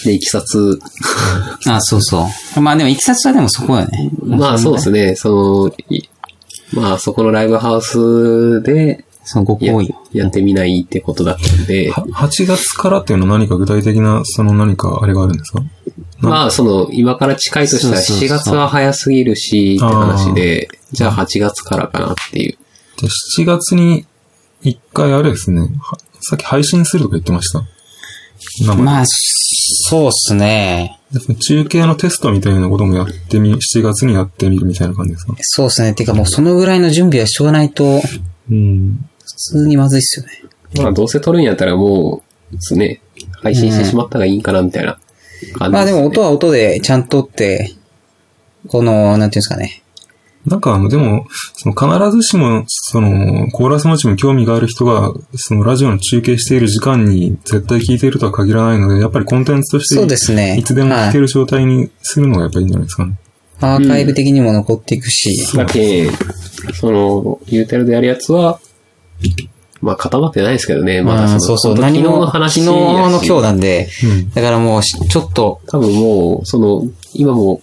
[0.05, 0.79] で、いきさつ。
[1.66, 2.61] あ、そうそう。
[2.61, 4.11] まあでも、いきさつはでもそこよね。
[4.25, 6.03] まあそうですね、その、い
[6.73, 9.95] まあそこのライブハウスでそのごや好意。
[10.12, 15.62] やってみないってことだったんで、は8月からっていうのは何か具体的な、その何かあれがあるんですか？
[16.22, 22.58] まあその、今から近いとしたらそうそうそう7月は早すぎるし、って話で、じゃあ8月からかなっていう。
[23.00, 23.08] で
[23.40, 24.06] 7月に
[24.62, 27.62] 1回あれですね、はさっき配信するとか言ってました。
[28.74, 30.98] まあ、そうっすね。
[31.12, 35.35] で中継のテストみたいなこともやってみ、7月にやってみるみたいな感じですか？
[35.40, 35.94] そうっすね。
[35.94, 38.00] てかもうそのぐらいの準備はしとかないと、
[38.50, 39.08] うん。
[39.20, 40.32] 普通にまずいっすよね。
[40.82, 43.00] まあどうせ撮るんやったらもう、ですね、
[43.42, 45.12] 配信してしまったがいいんかなみたいな感じ
[45.59, 47.74] まあでも音は、は音でちゃんとって、
[48.68, 49.83] この、なんていうんですかね。
[50.46, 60.57] なんかあの、でも、その必ずしも、その、コーラスマッチに興味がある人が、そのラジオの中継している時間に絶対聞いているとは限らないので、やっぱりコンテンツとして、そうですね。
[60.59, 63.16] いつでも聞けはいる状態にするのがやっぱいいんじゃないですかね。
[63.61, 65.57] アーカイブ的にも残っていくし。
[65.57, 66.12] だけん、
[66.74, 68.59] その、ユーテルでやるやつは、
[69.83, 71.77] まあ固まってないですけどね、まだうんその、そうそう。
[71.77, 74.31] 昨日の話昨日の今日なんで、うん。
[74.31, 77.61] だからもうし、ちょっと、多分もう、その、今も、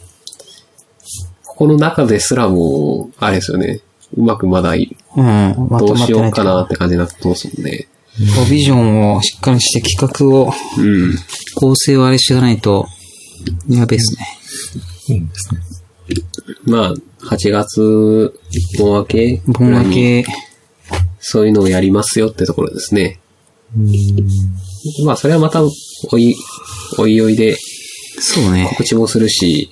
[1.46, 3.80] ここの中ですらもう、あれですよね。
[4.18, 5.24] うまくまだいうん、
[5.70, 7.88] まどうしてようかなって感じになってますもんね。
[8.36, 11.16] こうビジョンをしっかりして企画を、うん。
[11.56, 12.88] 構成をあれしていかないと、
[13.70, 14.28] やべえっすね。
[15.08, 15.62] いいんですね。
[16.66, 16.94] まあ、
[17.34, 18.34] 8月、
[18.78, 20.26] 盆明け盆明け、
[21.20, 23.20] そういうのをやりますよってところですね。
[25.06, 26.36] まあ、それはまた、おい、
[26.98, 27.58] おいおいで
[28.22, 28.68] そうね。
[28.70, 29.70] 告知もするし、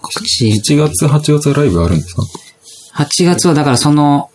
[0.00, 0.48] 告知。
[0.48, 2.22] 7月、8月はライブあるんですか
[2.94, 4.30] ？8月はだからその、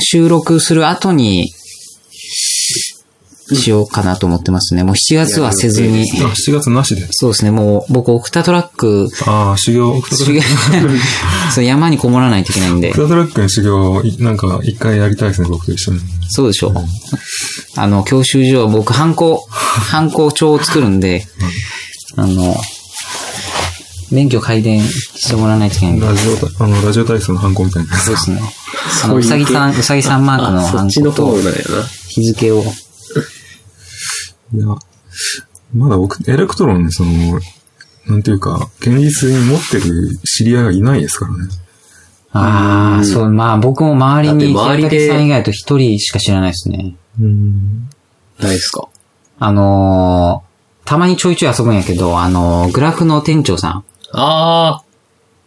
[0.00, 1.52] 収録する後に、
[3.52, 4.84] しようかなと思ってますね。
[4.84, 6.02] もう7月はせずに。
[6.22, 7.06] あ、7月なしで。
[7.10, 7.50] そうですね。
[7.50, 10.40] もう僕、オクタトラック、ああ、修行、オクタトラッ
[10.88, 10.98] ク。
[11.54, 13.02] そう山にこもらないといけないんでオク。
[13.02, 16.00] タトラックの修行、いなんか一回やりたいですね、僕と一緒に。
[16.30, 16.74] そうでしょう。
[17.76, 21.26] あの、教習所、僕、ハンコ、ハンコ帳を作るんで、
[22.16, 22.56] あの、
[24.10, 26.06] 免許改伝してもらわないといけないんで。
[26.06, 27.96] ラジオた、あの、ラジオ体操のハンコみたいな。
[27.98, 28.40] そうですね。
[29.04, 31.36] あの、うさぎさん、うさぎさんマークのハンっちのコと。
[32.08, 32.64] 日付を。
[34.52, 34.66] いや、
[35.74, 37.40] まだ僕、エレクトロン、その、
[38.06, 41.38] なんていうか、現実に持ってる知り合いがいないですからね。
[42.32, 46.96] ああ、そう、まあ僕も周りに、周りでさん以外と一人しか知らないですね。
[47.20, 47.88] うん。
[48.40, 48.88] ないですか？
[49.38, 53.84] あのー、たまにちょいちょい遊ぶんやけど、あのー、グラフの店長さん。
[54.12, 54.82] あ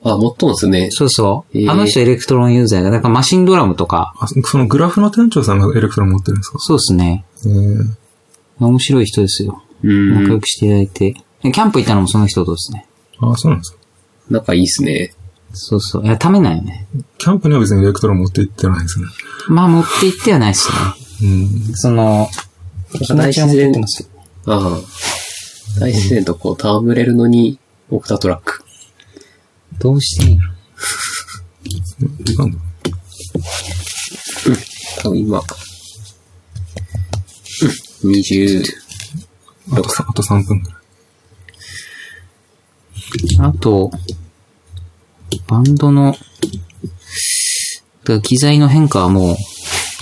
[0.04, 0.10] あ。
[0.10, 0.90] あ、もっとんですね。
[0.92, 1.58] そうそう。
[1.58, 6.60] えーあの人エレクトロンユーザーが、だからマシンドラムとか、あ、そのグラフの店長さんがエレクトロン持ってるんですか？
[6.60, 7.26] そうですね。
[7.46, 7.96] えー、
[8.60, 9.64] 面白い人ですよ。
[9.84, 10.24] うん。
[10.24, 11.14] 仲良くしていただいて。
[11.42, 12.88] キャンプ行ったのもその人とですね。
[13.20, 13.80] あ、そうなんですか。
[14.30, 15.14] 仲いいっすね。
[15.54, 16.06] そうそう。
[16.06, 16.88] いや、ためないよね。
[17.18, 19.06] キャンプには別にエレクトロン持って行ってないですね。
[19.48, 20.76] まあ持って行ってはないですね。
[21.24, 21.26] う
[21.72, 21.76] ん。
[21.76, 22.28] その、
[22.92, 24.10] 気持ちは持って行ってますよ。
[24.48, 24.82] ああ。
[25.80, 28.64] 大自然とこう戯れるのに、オクタトラック。
[29.80, 30.44] どうしていいの？
[32.26, 32.58] いかんだ。
[35.02, 35.46] 多分今、うん、
[38.04, 38.64] 20、
[39.74, 40.80] あとさ、あと3分ぐらい。
[43.40, 43.92] あと、
[45.48, 46.16] バンドの、
[48.24, 49.36] 機材の変化はもう、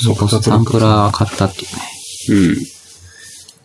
[0.04, 1.68] そうかサンプラー買ったってい
[2.30, 2.50] うね。
[2.50, 2.56] うん。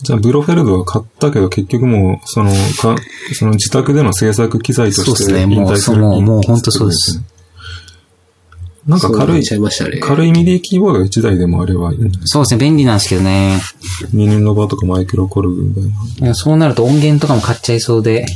[0.02, 2.96] じゃあ、ブロフェルドは買ったけど、結局もう、その、か、
[3.34, 5.78] その自宅での制作機材として引退する。
[5.78, 7.24] そうもうもう本当そうですね。
[8.86, 9.98] なんか軽いちゃいましたね。
[9.98, 12.28] 軽いミディキーボード1台でもあればいいんじゃない？
[12.28, 13.60] そうですね、便利なんですけどね。
[14.12, 16.26] ミニノバとかマイクロコルグみたいな。
[16.26, 18.26] いやそうなると音源とかも買っちゃいそうで、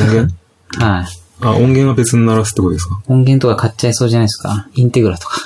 [0.00, 0.34] 音源？
[0.84, 1.06] はい。
[1.40, 3.00] あ、音源は別に鳴らすってことですか？
[3.08, 4.68] 音源とか買っちゃいそうじゃないですか？
[4.74, 5.40] インテグラとか。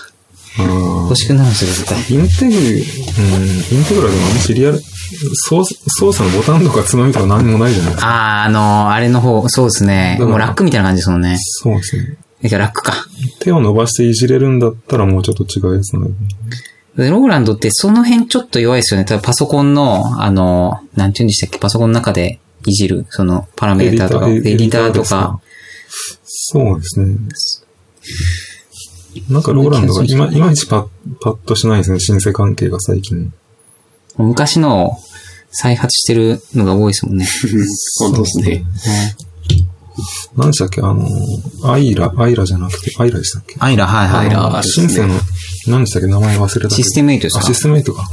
[0.59, 0.63] あ
[1.09, 1.99] 欲しくなるんですよ、絶対。
[2.15, 4.79] インテグ、うん、インテグラでもあんまシリアル、
[5.49, 8.43] 操操作のボタンとかつまみとか何もないじゃないですか。
[8.43, 10.19] あー、あのー、あれの方、そうですね。
[10.21, 11.37] もうラックみたいな感じですもんね。
[11.41, 12.17] そうですね。
[12.43, 13.07] いや、ラックか。
[13.41, 16.09] 手を伸ばしていじれるんだったらもうちょっと違うやつなんだ
[16.97, 19.07] けでローランドってその辺ちょっと弱いですよね。
[19.07, 25.41] ただパソコンの、あの、なんて言うんでしたっけ、パソコンの中でいじる、そのパラメーターとか、エエディターとですかか。
[26.25, 27.17] そうですね。
[29.29, 30.89] なんかローランドがいまいまいちパッ、
[31.21, 32.01] パッとしないですね。
[32.01, 33.33] シンセ関係が最近。
[34.17, 34.97] 昔のを
[35.51, 37.27] 再発してるのが多いですもんね。
[38.01, 38.65] 本当ですね。
[40.37, 40.81] 何でしたっけ？
[40.81, 41.07] あの、
[41.65, 43.57] アイラ、アイラじゃなくて、アイラでしたっけ？
[43.59, 44.27] アイラ、はいはい。
[44.27, 45.15] アイラシンセの、
[45.69, 46.09] 何でしたっけ？
[46.09, 46.75] 名前忘れた。
[46.75, 48.09] システム8ですかあ、システム8か。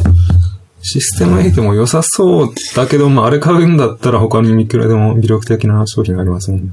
[0.81, 6.71] システム8も良さそうだけど、まあ、あれ買うんだったら他にいくらでも魅力的な商品がありますもんね。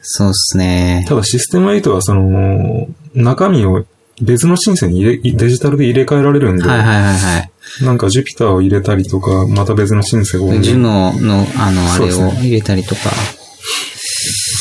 [0.00, 1.04] そうですね。
[1.08, 3.84] ただシステム8はその、中身を
[4.20, 7.84] 別のシンセに入れ、デジタルで入れ替えられるんで、はいはいはいはい。
[7.84, 13.00] なんか Jupyter を入れたりとか、また別のシンセを、ジュノの、あの、あれを入れたりとか。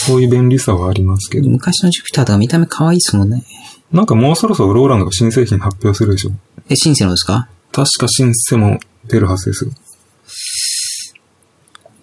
[0.05, 1.49] そういう便利さはありますけど。
[1.49, 3.43] 昔のジュピターとか見た目可愛いですもんね。
[3.91, 6.31] なんかもうそろそろローランドが新製品発表するでしょ。
[6.69, 7.49] え、シンセのですか？
[7.71, 9.71] 確かシンセも出るはずですよ。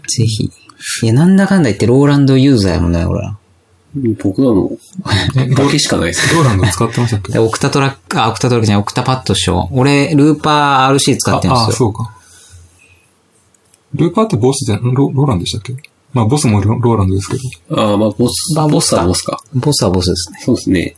[0.09, 0.51] ぜひ。
[1.03, 3.37] いや、なんだかんだ言ってローランドユーザーやもんね、俺ら。
[4.23, 4.71] 僕らの、
[5.57, 6.35] だけしかないです。
[6.35, 7.33] ローランド使ってましたっけ？
[7.33, 9.69] でオクタトラック、あ、オクタトラックじゃない、オクタパッドっしょ。
[9.73, 11.87] 俺、ルーパー RC 使ってるんあ、あですよ。
[11.87, 12.15] そうか。
[13.95, 15.75] ルーパーってボスじゃん、ロローランドでしたっけ？
[16.13, 17.37] まあ、ボスもロローランドですけ
[17.71, 17.81] ど。
[17.81, 19.41] ああ、まあ、ボス、まあボスかはボスか。
[19.55, 20.41] ボスはボスですね。
[20.43, 20.97] そうですね。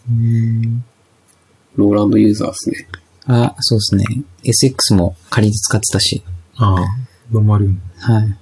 [1.77, 2.89] ローランドユーザーですね。
[3.27, 4.05] あ、そうですね。
[4.45, 6.23] SX も仮で使ってたし。
[6.57, 6.87] ああ、
[7.33, 7.77] 404。
[7.99, 8.37] はい。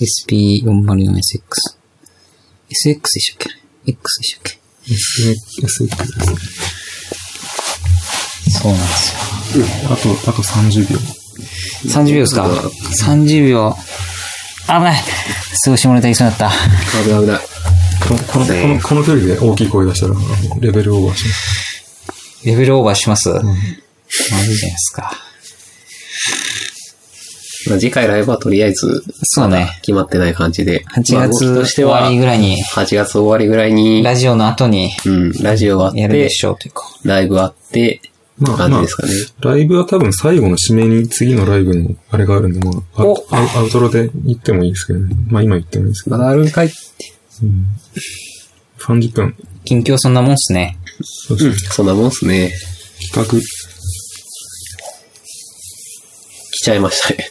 [0.00, 1.78] SP404SX。
[2.70, 3.48] SX でしたっ
[3.84, 5.90] け ?X でしたっけ？SX ですね。
[8.50, 9.64] そうなんですよ。
[9.90, 10.98] あと、あと30秒。
[11.90, 12.46] 30秒ですか
[13.04, 13.74] ?30 秒。
[14.68, 15.02] 危ない
[15.54, 16.50] すごい下ネタ言いそうになった。
[17.02, 17.40] 危ない危ない。
[18.06, 20.14] この、この、このこの距離で大きい声出したら、
[20.60, 22.46] レベルオーバーします。
[22.46, 25.12] レベルオーバーします、まずいじゃないですか。
[27.68, 29.78] まあ次回ライブはとりあえず、そうね。
[29.82, 30.84] 決まってない感じで。
[30.84, 36.84] 8まあ動き月として終わは、りぐらいに、8月終わりぐらいに、ラジオの後にうん、ラジオあってやるで、しょうというか。
[37.04, 38.00] ライブあって、
[38.40, 39.12] まあ感じですかね。
[39.40, 45.14] ライブは多分最後の締めに次のライブのあれがあるんで、まあ、アウおアウアウトロで言ってもいいですけどね。
[45.28, 46.18] まあ今言ってもいいですけど。
[46.18, 46.70] まだあるんかい
[48.78, 49.34] 30分。
[49.64, 50.78] 近況そんなもんっすね。
[51.02, 52.52] そうそうそんなもんっすね。
[53.12, 53.40] 企画。
[56.50, 57.30] 来ちゃいましたね。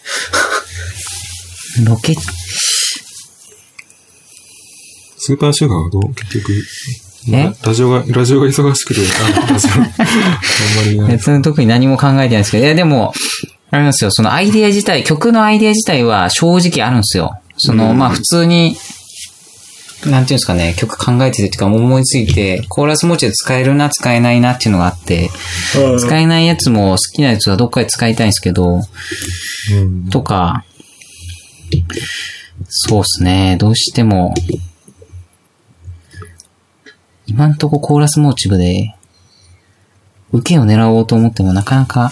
[1.85, 2.15] ロケ、
[5.17, 6.13] スーパーシュガーはどう？
[6.15, 6.53] 結局。
[7.33, 9.01] えラジオが、ラジオが忙しくて、
[9.45, 9.87] あラジオ、あんま
[10.85, 11.11] りない。
[11.11, 13.13] 別に特に何も考えてないですけど、いやでも、
[13.69, 17.39] あれなんですよ、そのアイデア自体、曲のアイデア自体は正直あるんですよ。
[17.57, 18.77] その、まあ普通に、
[20.05, 25.29] なんていうんですかね、曲考えててってか思いついて、コーラス持ちで使えるな、使えないなっていうのがあって、
[25.99, 28.81] 使えないやつも好きなやつはどっかで使いたいんですけど、
[29.71, 30.09] うん。
[30.09, 30.63] とか、
[32.69, 34.33] そうですね、どうしても、
[37.27, 38.95] 今んとこコーラスモーチブで、
[40.31, 42.11] 受けを狙おうと思ってもなかなか、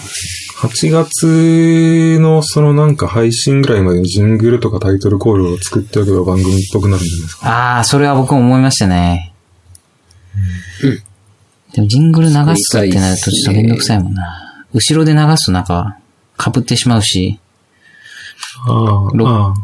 [0.60, 7.48] 8月のそのなんか配信ぐらいまでにジングルとかタイトルコールを作っておけば番組っぽくなるんじゃないですか。
[7.48, 9.34] ああ、それは僕も思いましたね。
[11.74, 14.64] でもジングル流すってなるとちょっとめんどくさいもんな。
[14.72, 15.98] 後ろで流すとなんか、
[16.38, 17.38] 被ってしまうし、
[18.66, 19.54] あろあ、ああ。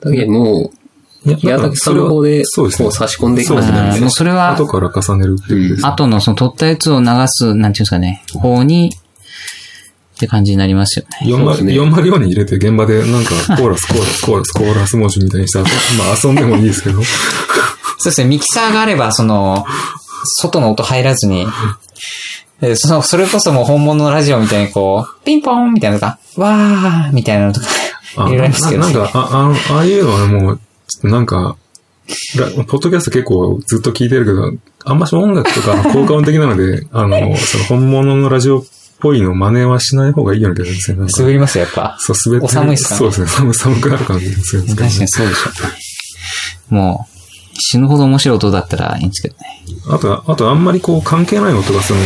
[0.00, 0.68] だけどもう、いや
[1.24, 2.92] 宮崎さんの方で、そうですねこう。
[2.94, 4.00] 差し込んでいきそうですねますね。
[4.02, 5.88] もうそれは後から重ねるっていうですね。
[5.88, 8.92] 後のその撮ったやつを流す、なんていうんですかね、方に、
[10.18, 11.30] って感じになりますよね。
[11.30, 15.70] そうですね404に入れて現場でなんかコーラス、 コーラス、コーラス、コーラス文字みたいにしたら、ま
[16.12, 17.02] あ遊んでもいいですけど。
[17.02, 19.64] そうですね、ミキサーがあれば、その、
[20.40, 21.46] 外の音入らずに、
[22.60, 27.66] でその、それこそもう本物のラジオみたいにこう、ピンポーンみたいなのとか、わーみたいなのとか、
[28.16, 28.92] あ入れられますけど、ね。
[28.92, 30.60] ななんか、あ、あああいうのはもう、
[31.02, 31.56] なんか、
[32.36, 34.52] ラポッドキャスト結構ずっと聞いてるけど、
[34.84, 38.64] あんまし音楽とか 効果音的なので、あの、その本物のラジオっ
[39.00, 41.26] ぽいの真似はしない方がいいような気がするんですよ。
[41.26, 41.96] 滑りますよ、やっぱ。
[42.00, 43.26] そう、滑ってお寒いっすかねそうですね。
[43.26, 46.74] 寒寒くなる感じですけど、確かにそうでしょ。
[46.74, 47.18] もう、
[47.60, 49.62] 死ぬほど面白い音だったらいいんですけどね。
[49.90, 52.00] あと、あとあんまりこう関係ない音がその、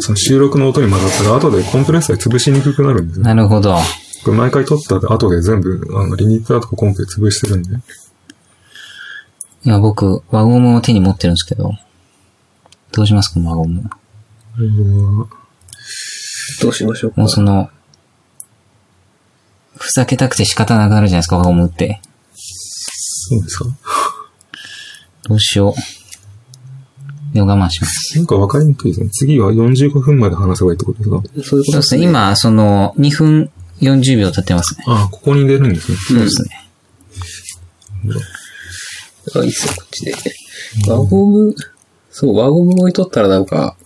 [0.00, 3.24] その収録の音に混ざったら後でコンプレッサーで潰しにくくなるんですよ。
[3.24, 3.76] なるほど。
[4.24, 7.76] これ毎回撮った後で全部、あの、リミッターとかコンプで潰してるんで。
[9.64, 11.72] 今僕、輪ゴムを手に持ってるんですけど、
[12.92, 13.90] どうしますか、輪ゴム。
[16.62, 17.30] どうしましょうかもう。
[17.30, 17.68] その、
[19.76, 22.00] ふざけたくて仕方なくなるじゃないですか、輪ゴムって。
[22.34, 23.64] そうですか
[25.28, 27.34] どうしよう。
[27.34, 28.16] でも我慢します。
[28.18, 29.08] なんかわかりにくいですね。
[29.10, 31.22] 次は45分まで話せばいいってことですか？
[31.42, 31.72] そういうこ。
[31.72, 32.02] とですすね。
[32.04, 34.84] 今、その、2分40秒経ってますね。
[34.86, 35.98] ああ、ここに出るんですね。
[36.08, 36.60] そうですね。
[39.36, 40.14] あ、いいっすよ、こっちで。
[40.88, 41.54] 輪ゴム、
[42.10, 43.76] そう、輪ゴム置いとったらなんか、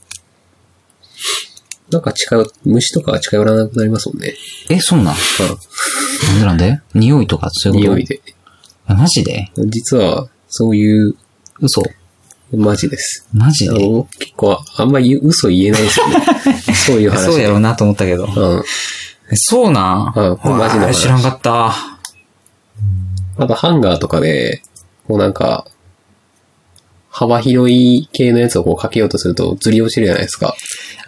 [1.91, 4.35] なんか近寄、虫とかは近寄らなくなりますもんね。
[4.69, 5.15] え、そんなん？
[5.15, 6.81] なんでなんで？
[6.95, 7.95] 匂いとかそういうこと？
[7.95, 8.21] 匂いで。
[8.87, 9.51] あマジで？
[9.69, 11.15] 実は、そういう、
[11.61, 11.83] 嘘？
[12.55, 13.27] マジです。
[13.33, 13.75] マジで？
[14.19, 16.17] 結構、あんまり嘘言えないですよね。
[16.87, 17.25] そういう話。
[17.27, 18.25] そうやろうなと思ったけど。
[18.25, 18.65] うん。
[19.31, 20.19] えそうなん？
[20.19, 21.75] うんこれマジな話知らんかった。
[23.37, 24.63] あと、ハンガーとかで、
[25.07, 25.65] こうなんか、
[27.11, 30.55] 幅広い系のやつをこうかけようとするとずり落ちるじゃないですか。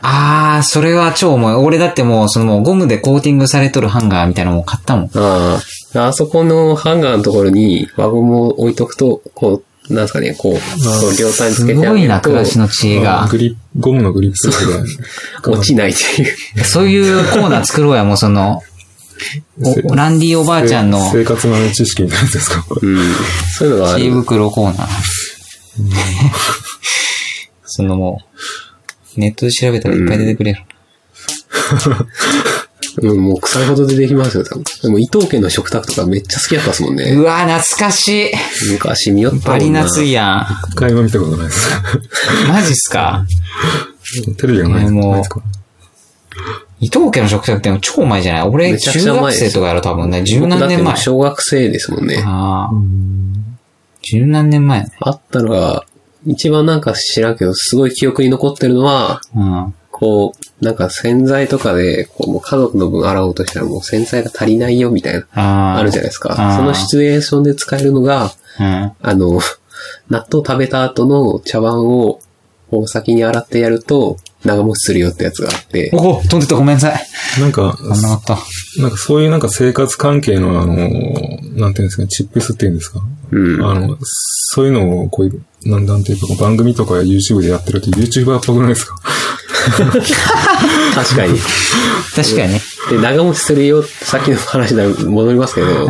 [0.03, 1.55] あー、それは超重い。
[1.55, 5.11] 俺だってもう、そのもうゴムでコーティングされとるハンガーみたいなのも買ったもん。
[5.15, 5.61] あ
[5.95, 6.07] あ。
[6.09, 10.59] あそこのハンガーのところに輪ゴムを置いとくと、こう、なんですかね、こう、こ
[11.09, 13.27] う両端につすけてあごいな、げると暮らしの知恵が。
[13.29, 14.53] グリップ、ゴムのグリップと
[15.43, 16.65] か 落ちないっていう。
[16.65, 18.63] そういうコーナー作ろうや、もうその、
[19.63, 22.99] せおランディおばあちゃんの生活の知識なやつですかうん。
[23.59, 24.13] そういうのがあ知恵る。
[24.15, 24.89] 袋コーナー。
[27.65, 28.23] そのも
[29.17, 30.63] う、ネットで調べたらいっぱい出てくれる。
[32.99, 34.65] うん、もう腐るほど出てきますよ、多分。
[34.83, 37.13] でも伊藤家の食卓とかめっちゃ好きだったですもんね。
[37.13, 38.31] うわ、懐かしい。
[38.73, 39.51] 昔見よったもんな。
[39.51, 40.47] バリ夏いやん。
[40.71, 41.71] 一回も見たことないです。
[42.49, 43.25] マジっすか？
[44.39, 45.43] テレビがないですねもうないですか？
[46.81, 48.49] 伊藤家の食卓って超前じゃない？
[48.49, 50.25] 俺、中学生とかやろ、多分ね。
[50.25, 50.97] 十何年前。
[50.97, 52.23] 小学生ですもんね。
[52.25, 52.75] ああ。
[54.03, 54.91] 十何年前ね。
[55.01, 55.85] あったのが、
[56.27, 59.75] 一番なんか知らんけど、すごい記憶に残ってるのは、うん。
[59.91, 65.79] こう、なんか洗剤とかで、こうもう家族の分洗おうとしたらもう洗剤が足りないよみたいな、ああ。
[65.79, 66.35] あるじゃないですか。
[66.57, 68.93] そのシチュエーションで使えるのが、うん。
[69.01, 69.41] あの、
[70.11, 72.21] 納豆食べた後の茶碗を、
[72.71, 77.07] こう先に洗ってやると、長持ちするよってやつがあって、おお飛んでたごめんなさい。
[77.41, 78.39] なんか、危なかった。
[78.81, 83.01] なんかそういうなんか生活関係のあの、なんていうんですかね、チップスっていうんですか？
[83.33, 83.63] うん。
[83.65, 88.95] あの、そういうのをこういう、なんなんていうか、番組とか YouTube でやってると YouTuber っぽくないですか？
[90.95, 91.39] 確かに。
[92.15, 92.63] 確かにね。
[92.91, 95.87] で、長持ちするよ、さっきの話に戻りますけど、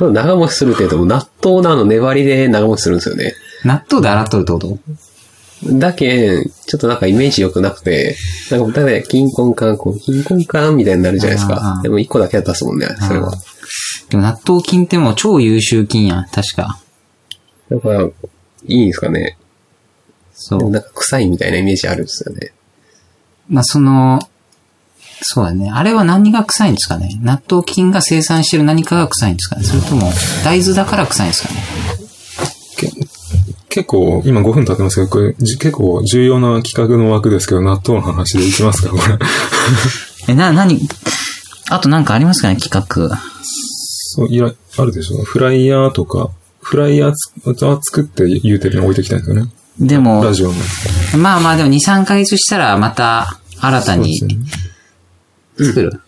[0.00, 0.12] うん。
[0.12, 3.34] 長持ちするって言うと、納豆のあの粘りで長持ちするんですよね。
[3.64, 4.78] 納豆で洗っとるってこと？
[5.64, 8.16] だけん、ちょっとなんかイメージ良くなくて、
[8.50, 11.48] なんかだ金婚観光、金婚観みたいになるじゃないです。
[11.48, 13.32] かでも一個だけだったっすもんね、それは。
[14.08, 16.78] でも納豆菌ってもう超優秀菌やん、確か。
[17.70, 18.10] だから、い
[18.66, 19.36] いんですかね。
[20.32, 20.70] そう。
[20.70, 22.52] なんか臭いみたいなイメージあるんですよね。
[23.48, 24.20] まあ、その、
[25.20, 25.70] そうだね。
[25.70, 27.18] あれは何が臭いんですかね？
[27.22, 29.64] 納豆菌が生産してる何かが臭いんですかね？
[29.64, 30.12] それとも、
[30.44, 31.60] 大豆だから臭いんですかね？
[32.76, 32.92] け
[33.68, 39.02] 結構、今5分経ってますけど、これじ結構重要な企画の枠ですけど、納豆の話でいきますか、これ。
[40.28, 40.80] え、な、何
[41.70, 42.56] あとなんかありますかね？
[42.56, 42.70] 企
[43.10, 43.18] 画。
[44.10, 46.30] そう、いら、あるでしょフライヤーとか、
[46.60, 47.30] フライヤーつ
[47.90, 49.50] 作って言うてるの置いてきたんですよね。
[49.80, 50.54] でもラ、ジオの。
[51.18, 54.18] まあまあでも2、3ヶ月したらまた新たに
[55.56, 56.00] 作る。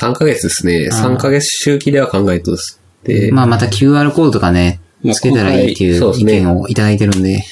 [0.00, 0.88] 3ヶ月ですね。
[0.92, 2.80] ああ3ヶ月周期では考えとです。
[3.04, 7.42] で、まあまた QR コードとかね、まあつけたらいいっていう意今回そうですね見をいただいてるんで。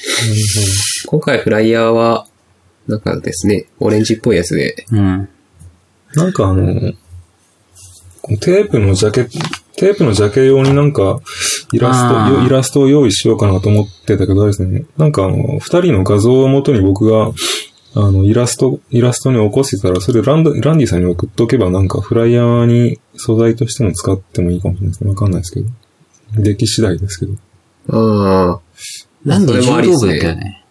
[1.05, 2.27] 今回フライヤーは、
[2.87, 5.29] なんかですね、オレンジっぽいやつで、うん。
[6.13, 6.93] なんかあの
[8.39, 9.25] テープのジャケ、
[9.77, 11.19] テープのジャケ用になんか、
[11.71, 17.31] イラスト、イラストを用意しようかなと思ってたけど、あれですね、なんかあの、二人の画像をもとに僕が、
[17.95, 25.09] あの、イラスト、イラストに起こしてたら、それランドランディさんに送っとけばなんかフライヤーに素材としても使ってもいいかもしれないですね。
[25.09, 25.67] わかんないですけど。
[26.35, 27.33] 出来次第ですけど。
[27.89, 28.59] ああ。
[29.25, 30.29] なんでそれもあり柔道部ですね。
[30.29, 30.63] だったよね。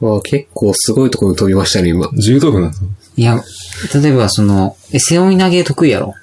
[0.00, 2.08] ああ結構すごいところに飛びましたね、今。
[2.16, 2.90] 柔道部なんですよ。
[3.16, 3.42] いや、
[4.00, 6.14] 例えばその、え、背負い投げ得意やろ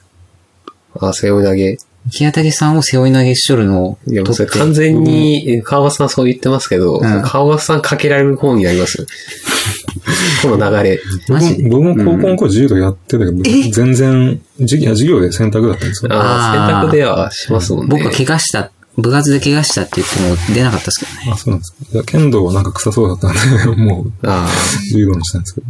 [0.99, 1.77] ああ、背負い投げ。
[2.11, 9.05] 木当さんを背負い投げしとるのをいや、もうそれ取って完全に、え川端さんそう言ってますけど、ん川端さんかけられる方になります。
[10.41, 11.01] この流れ。
[11.29, 11.63] マジ？
[11.63, 13.31] 僕も僕も高校の頃柔道やってたけど、
[13.71, 16.13] 全然、授業授業で選択だったんですよ。
[16.13, 17.97] ああ、選択ではしますもんね。
[17.97, 21.31] 僕は怪我した、部活で怪我したって言っても出なかったですけどね。
[21.33, 21.77] あ、そうなんですか。
[21.93, 24.47] いや、剣道はなんか臭そうだったんで、 もう、あ
[24.91, 25.67] 柔道にしたんですけど。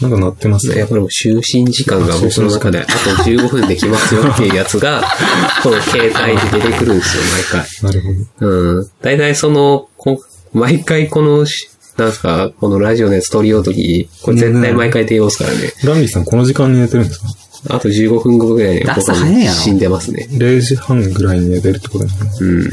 [0.00, 0.76] なんか鳴ってますあ。
[0.76, 0.90] やっね。
[0.90, 2.90] ぱりもう就寝時間が僕の中で あと
[3.24, 5.02] 15分できますよっていうやつが、
[5.62, 7.66] この携帯で出てくるんですよ、毎回。
[7.82, 8.00] なる
[8.38, 8.48] ほど。
[8.50, 8.86] うん。
[9.02, 10.22] 大体その、こ
[10.52, 15.72] 毎回このし、なんですか、このラジオのやつ撮りようとき、これ絶対毎回出ますからね。
[15.84, 17.26] ランディさんこの時間に寝てるんですか？
[17.68, 20.26] あと15分後ぐらいに僕は朝早いやろ死んでますね。
[20.32, 22.30] ?0 時半ぐらいに寝てるってことですね。
[22.40, 22.70] うん。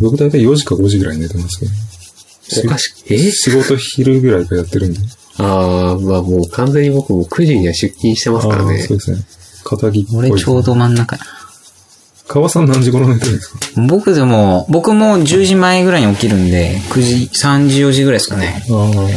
[0.00, 1.72] 僕大体4時か5時ぐらいに寝てますけど。
[2.66, 3.30] おかしく、え？
[3.30, 5.00] 仕事昼ぐらいからやってるんで。
[5.38, 8.78] ああ、まあもう完全に僕も9時には出勤してますからね。
[8.78, 9.18] そうですね。
[9.64, 10.30] 肩着っぽい。
[10.30, 11.28] 俺ちょうど真ん中やな。
[12.26, 13.58] 川さん何時頃寝てるんですか？
[13.88, 18.62] 僕でも、僕も10時前ぐらいに起きるんで、9時、3時、4時ぐらいですかね。
[18.68, 19.14] ああ、そうで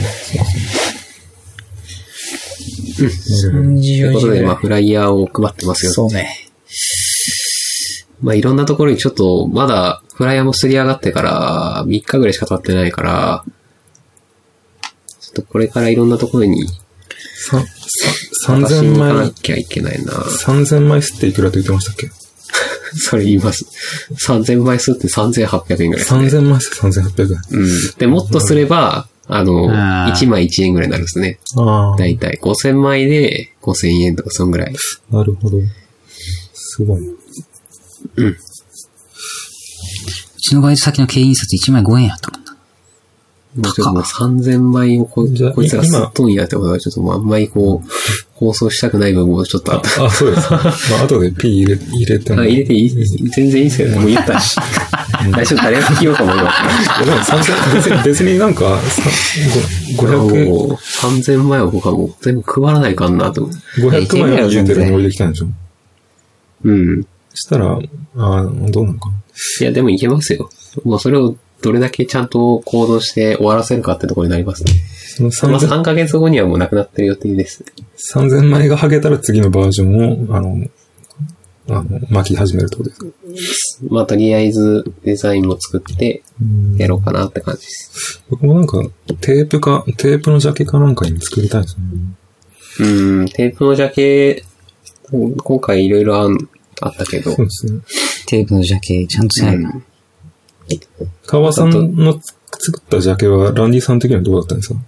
[3.10, 3.52] すね。
[3.52, 4.56] なるほど3時、4ということで、今、時ぐらい。
[4.56, 5.92] フライヤーを配ってますよ。
[5.92, 6.48] そうね。
[8.22, 13.44] まあ、いろんなところにちょっと、まだ、フライヤーもすり上がってから、3日ぐらいしか経ってないから、
[15.32, 17.66] っとこれからいろんなところに、さ、さ、
[18.48, 20.14] 渡し3000に行かな枚、きゃいけないな。
[20.14, 22.10] 3000枚吸っていくらと言ってましたっけ？
[22.94, 23.66] それ言います。
[24.28, 26.12] 3000枚数って3800円ぐらいね。
[26.12, 27.60] ?3000 枚吸って3800円。
[27.62, 27.70] うん。
[27.98, 31.40] で、もっとすれば、あの、あー1枚1円ぐらいになるんですね。
[31.58, 34.76] ああ、だいたい5000枚で5000円とか、そんぐらい。
[35.10, 35.58] なるほど。
[36.54, 37.02] すごい。
[38.18, 38.38] う
[40.42, 42.41] ちのバイト先の経営印刷1枚5円やったもん
[43.56, 43.64] な。
[43.64, 45.34] もうちょっともう3000枚をここい
[45.68, 47.90] つら今吸っとんやってことは、ちょっともうあんまりこう、
[48.34, 50.06] 放送したくない部分もちょっとあった。
[50.06, 50.52] あ、そうです。
[50.52, 52.42] まあ、後で P 入れ、入れても。
[52.42, 52.90] あ入れていい？
[52.90, 53.98] 全然いいですけどね。
[54.00, 54.56] もう言ったし。
[55.22, 56.44] 最初誰が聞ようかも今。
[56.44, 56.48] で
[57.12, 59.04] も3000別に、なんか、さ
[59.98, 63.56] ご500、もう3000枚は僕はもう全部配らないかんなと思う。
[63.90, 65.48] 500枚を言うてるに置いてきたんでしょ？
[66.64, 67.06] うん。
[67.34, 67.80] したら、あ
[68.72, 69.16] どうなのかな。
[69.62, 70.50] いや、でもいけますよ。
[70.84, 74.72] もうそれをどれだけちゃんと行動して終わらせるかってところになりますね。
[75.32, 77.64] そのまあ、3000 3ヶ月後にはもうなくなってる予定です。
[78.14, 80.66] 3000枚が剥げたら次のバージョンを、あの、
[81.70, 83.88] あの、巻き始めるってことですか？
[83.90, 86.24] まあ、とりあえずデザインも作って
[86.78, 88.24] やろうかなって感じです。
[88.30, 88.84] 僕もなんか、
[89.22, 91.84] テープか、テープのジャケかなんかに作りたいですね。
[92.80, 94.44] うん、テープのジャケ、
[95.12, 96.38] 今回いろいろあん
[96.82, 97.82] あったけどそう、ですね。
[98.28, 99.82] テープのジャケ、ちゃんとせないな。
[101.26, 102.14] 川さんの
[102.60, 104.80] 作ったジャケは、ランディさん的にはどうだったんですか？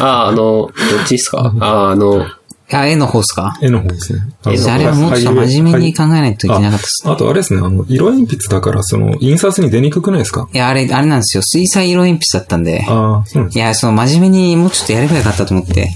[0.00, 1.54] ああ、あの、どっちですか？
[1.60, 2.26] ああ、あの、
[2.72, 3.56] あ、絵の方っすか？
[3.62, 4.20] 絵の方ですね。
[4.42, 10.48] あのじゃああれはもうちょっと真面目に考えないといけなかったっすああとあれですね、あの、色鉛筆だから、その、印刷に出にくくないですか？
[10.52, 11.42] いや、あれ、あれなんですよ。
[11.42, 12.84] 水彩色鉛筆だったんで。
[12.88, 15.88] ああ、そうなんですいや、その真面目にもうちょっとやればよかったと思って。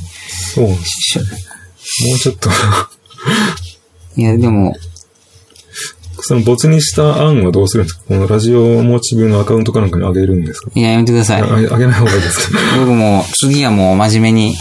[0.55, 0.91] そうなんです。
[0.91, 2.51] しょもうちょっと、
[4.17, 4.77] いや、でも、
[6.23, 8.03] その没にした案はどうするんですか？
[8.09, 10.71] このラジオモチブのアカウントかなんかに上げるんですか？
[10.75, 11.43] いや、やめてください。
[11.43, 12.59] ああげない方がいいですか？
[12.79, 14.55] 僕も、次はもう真面目に。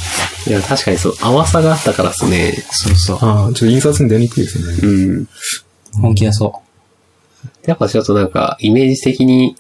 [0.47, 2.53] いや、確かにそう、淡さがあったからですね。
[2.72, 3.18] そうそう。
[3.22, 4.89] ああ、ちょっと印刷に出にくいですね。
[4.89, 5.28] うん。
[6.01, 6.62] 本気出そ
[7.66, 9.55] やっぱちょっとなんか、イメージ的に、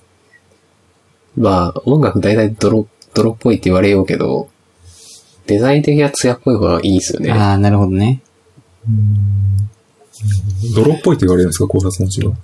[1.37, 4.49] まあ、音楽大体泥、泥っぽいって言われようけど、
[5.47, 7.23] デザイン的な艶っぽい方がいいですよう。
[7.23, 7.31] ね。
[7.31, 8.21] ああ、なるほどね。
[10.75, 12.35] 泥っぽいって言われるんですかコーラスモチブは。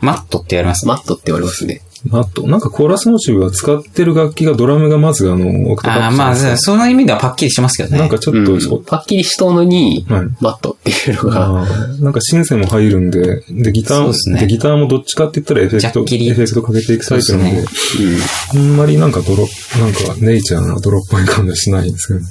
[0.00, 0.86] マットって言われます？
[0.86, 1.82] マットって言われますね。
[2.10, 7.98] あと、なんかコーラスモチブは使ってる楽器がドラムがまずあの、オクタパッああ、まあ、その意味ではパッキリしてますけどね。
[7.98, 11.64] かなんかちょっと、うん、パッキリしとうのに、はいマットっていうのが、
[12.00, 16.02] なんかシンセも入るんで、で、ギターも、ねで、ギターもどっちかって言ったらエフェクト、エ
[16.34, 22.26] フェクトかけていくタイプなんで、そうあんまりなんか泥、なんかネイチャーな泥っぽい感じはしないんですけどね。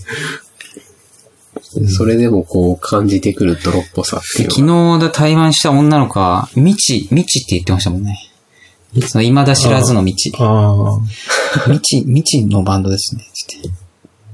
[1.88, 4.68] それでもこう感じてくる泥っぽさっていう昨。
[4.68, 8.18] 日だ対話した女の子は、未知、未知って言ってましたもんね。
[9.08, 10.36] その未だ知らずの未知。
[10.38, 11.00] ああ、
[11.66, 13.26] 未知、未知のバンドですね。
[13.34, 13.70] つって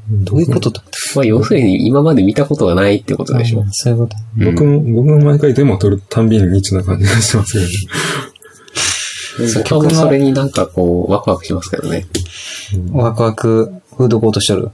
[0.09, 0.81] どういうことと
[1.15, 3.65] まあ、要するに今まで見たことがないってことでしょ。
[3.71, 4.15] そういうこと。
[4.45, 9.53] 僕も、僕も毎回デモ撮るたんびに未知な感じがしますけどね。
[9.63, 12.07] 僕はもうそれになんかこう、ワクワクしますけどね。
[12.91, 14.71] ワクワク、フードコートしとる。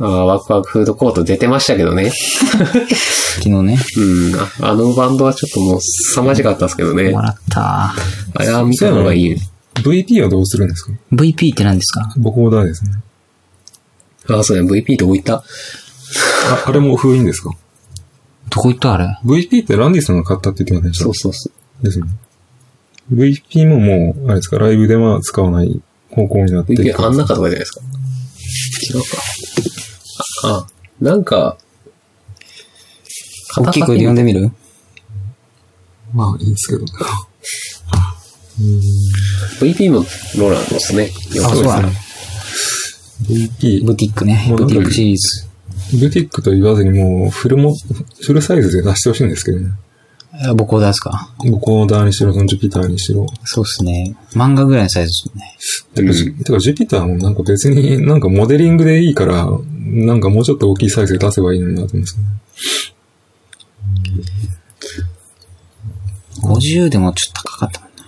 [0.00, 2.10] ああ、ワクワクフードコート出てましたけどね。
[3.36, 3.78] 昨日ね。
[3.96, 4.34] うん。
[4.36, 7.10] ああのバンドはちょっともう凄まじかったですけどね。
[7.12, 7.60] 笑った。
[7.90, 7.94] あ
[8.40, 9.36] れは見た方がいい。
[9.74, 12.12] VP はどうするんですか？VP って何ですか？
[12.16, 12.92] ボコーダーですね。
[14.28, 14.68] ああ、そうね。
[14.70, 15.34] VP どこ行った？
[15.36, 15.44] あ、
[16.66, 17.50] あれも封印ですか？
[18.50, 21.04] どこ行ったあれ ?VP ってランディさんが買ったって言ってました？
[21.04, 21.84] そうそうそう。
[21.84, 22.06] ですね。
[23.12, 25.80] VP ももう、あれですか、ライブでは使わない
[26.10, 27.80] 方向になっていあん中とかじゃないですか？
[28.94, 29.06] 違うか。
[30.44, 30.66] あ、あ
[31.00, 31.56] なんか、
[33.56, 34.50] 大きい声で呼んでみる？
[36.12, 36.84] まあいいですけど。
[39.60, 39.98] VP も
[40.36, 41.10] ローランドですね。
[41.44, 41.90] あ、そうなの
[43.22, 44.46] VP、ブティックね。
[44.56, 45.46] ブティックシリーズ。
[46.00, 47.74] ブティックと言わずにもうフルも、
[48.22, 49.70] フルサイズで出してほしいんですけどね。
[50.40, 53.26] あボコーダーですかボコーダーにしろ、そのジュピターにしろ。
[53.44, 54.14] そうですね。
[54.32, 55.56] 漫画ぐらいのサイズですもんね。
[55.94, 62.28] てか、ジてかジュピターもなんか別になんかモデリングでいいから、なんかもうちょっと大きいサイズで出せばいいのになと思うんですよね。
[66.40, 68.04] 50でもちょっと高かったもんな。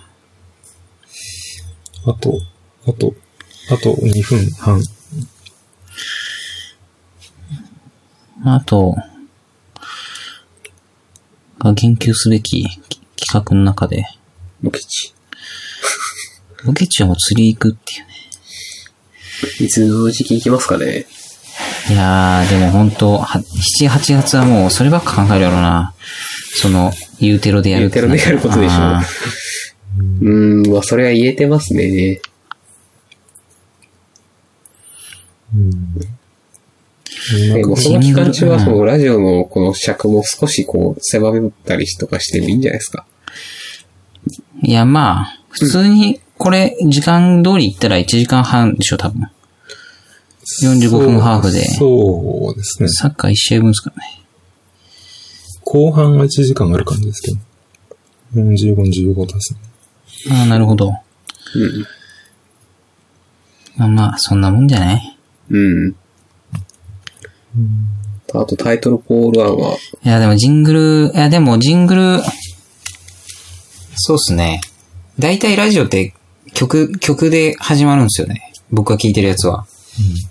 [2.05, 2.39] あと、
[2.87, 3.13] あと、
[3.71, 4.81] あと2分半。
[8.45, 8.95] あと、
[11.63, 12.63] が言及すべき
[13.15, 14.05] 企画の中で、
[14.61, 15.13] ボケチ。
[16.63, 19.65] ロケ地はもう釣り行くっていうね。
[19.65, 21.05] いつの時期行きますかね
[21.89, 23.25] いやー、でも本当は
[23.79, 25.93] 7、8月はもうそればっか考えるやろうな。
[26.55, 28.75] その、ユーテロでやるってユーテロでやることでしょ
[29.97, 32.21] うーん、まあそれは言えてますね。
[37.29, 43.05] でもその期間中はそのラジオのこの尺も少しこう狭めたりとかしてもいいんじゃないですか。
[44.63, 49.27] いや、まあ、普通に、これ、時間通り行ったら1時間半でしょ、多分。
[50.63, 52.89] 45分ハーフでそうですね。
[52.89, 54.21] サッカー1試合分ですからね。
[55.63, 57.37] 後半は1時間ある感じですけど。
[58.35, 58.75] 45、
[59.13, 59.59] 15ですね。
[60.31, 60.89] ああ、なるほど。
[60.89, 60.95] うん。
[63.77, 65.17] まあまあ、そんなもんじゃない？
[65.49, 65.95] うん。
[68.33, 72.21] あとタイトルコール案は、いや、でもジングル、いや、でもジングル、
[73.95, 74.61] そうっすね。
[75.19, 76.13] 大体ラジオって
[76.53, 78.53] 曲、曲で始まるんですよね。
[78.71, 79.65] 僕が聴いてるやつは。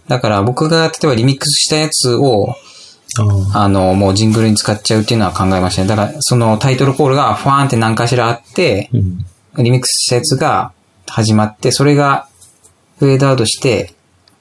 [0.08, 2.54] だから僕が例えばリミックスしたやつを、
[3.54, 5.88] ああの、もうジングルに使っちゃうっていうのは考えましたね。
[5.88, 9.64] だから、そのタイトルコールがファーンって何かしらあってあ。、うん。
[9.64, 10.72] リミックスしたやつが
[11.06, 12.28] 始まって、それが
[12.98, 13.94] フェードアウトして、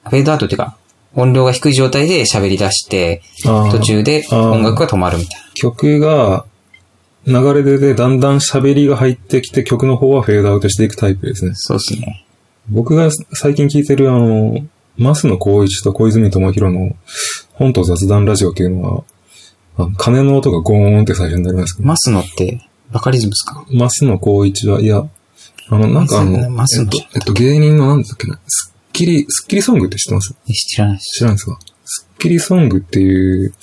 [0.04, 0.76] フェードアウトっていうか、
[1.14, 5.46] 音量が低い状態で喋り出して、途中で音楽が止まるみたいな。
[5.54, 6.44] 曲が、
[7.26, 11.52] 流れででだんだん喋りが入ってきて曲の方はフェードアウトしていくタイプですね。
[11.54, 12.24] そうですね。
[12.68, 14.54] 僕が最近聞いてるあの、
[14.98, 16.96] 増野光一と小泉智弘の
[17.52, 19.04] 本と雑談ラジオっていうのは、
[19.76, 23.64] あの鐘の音がゴーンって最初になりますけど、マスノって、バカリズムですか？
[23.70, 25.06] 増野光一は、いや、
[25.68, 28.40] あの、なんかあの、増野えっと、えっと、芸人のなんだっけな、
[28.90, 30.34] スきり、スッキリソングって知ってます？
[30.52, 31.04] 知らないです。
[31.18, 31.58] 知らないですか？
[31.84, 33.54] スッキリソングっていう、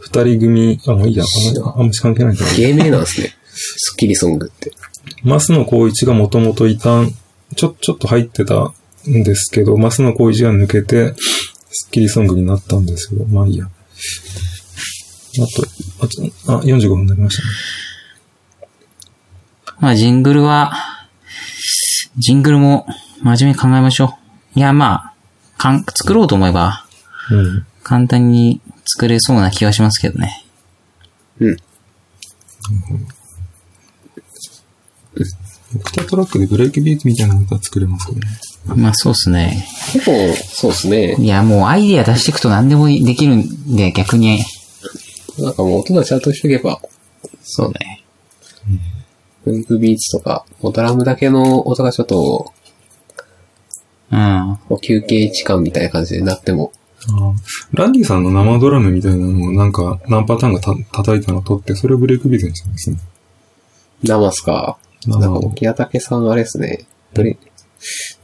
[0.00, 2.52] 二人組、あ、もういいや、あんまり、あんまり関係ないから。
[2.54, 3.36] 芸名なんですね。
[3.52, 4.72] スッキリソングって。
[5.24, 7.12] 増野光一がもともといたん、
[7.54, 8.72] ちょ、ちょっと入ってた
[9.08, 11.14] んですけど、増野光一が抜けて、
[11.70, 13.66] スッキリソングになったんですけど、まあいいや。
[13.66, 13.68] あ
[16.00, 16.22] と、あと、
[16.54, 17.48] あ、45分になりましたね。
[19.80, 20.72] まあ、ジングルは、
[22.18, 22.86] ジングルも
[23.22, 24.21] 真面目に考えましょう。
[24.54, 25.14] いや、まあ、
[25.58, 26.86] かん、作ろうと思えば、
[27.30, 27.66] うん。
[27.82, 30.44] 簡単に作れそうな気がしますけどね。
[31.40, 31.56] うん。
[35.74, 38.26] オクタトラックでブレイクビートみたいなのが作れますけどね。
[38.76, 39.66] まあ、そうっすね。
[39.92, 41.16] 結構、そうですね。
[41.18, 44.44] いや、もうアイディア出していくと何でもできるんで、逆に、
[45.38, 46.80] なんかもう音がちゃんとしとけば、
[47.42, 48.02] そうね。
[49.44, 52.52] ブイクビーツとか、ドラムだけの音がちょっと、
[54.12, 54.78] うん。
[54.80, 56.72] 休憩時間みたいな感じになっても、
[57.72, 62.98] ランディさんの生ドラムみたいなのをなんか何パターンかた叩いたのを取って、それをブレイクビートにしたんですね。
[64.04, 64.78] 生っすか？
[65.06, 66.86] 生なんか、沖谷武さんあれですね。
[67.12, 67.36] どれ、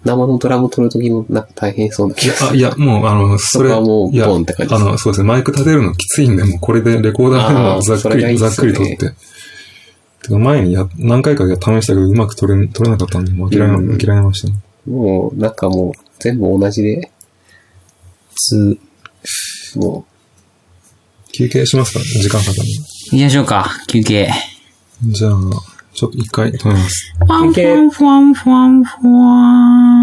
[0.05, 2.51] 生のドラム取るときのなんか大変そうな気がする。
[2.51, 9.12] あ、いや、もう、あの、それ、はもういや、ボンって感じですあの、そうですね、マイク立てるのきついんで、もうこれでレコーダーあーのざっくいいっすねざっくり取って。
[10.22, 14.55] てか前にや、何回か試したけど、うまく取れ、取れなかったんで、もう諦め、うん諦めましたね。
[14.89, 17.11] もう、なんかもう、全部同じで、
[18.34, 18.78] つ、
[19.76, 20.07] も
[21.32, 22.59] 休憩しますか時間かかる
[23.12, 24.28] 行きましょうか、休憩。
[25.03, 25.32] じゃあ、
[25.95, 27.12] ちょっと一回止めます。
[27.18, 29.97] ファンファンファンファンファン。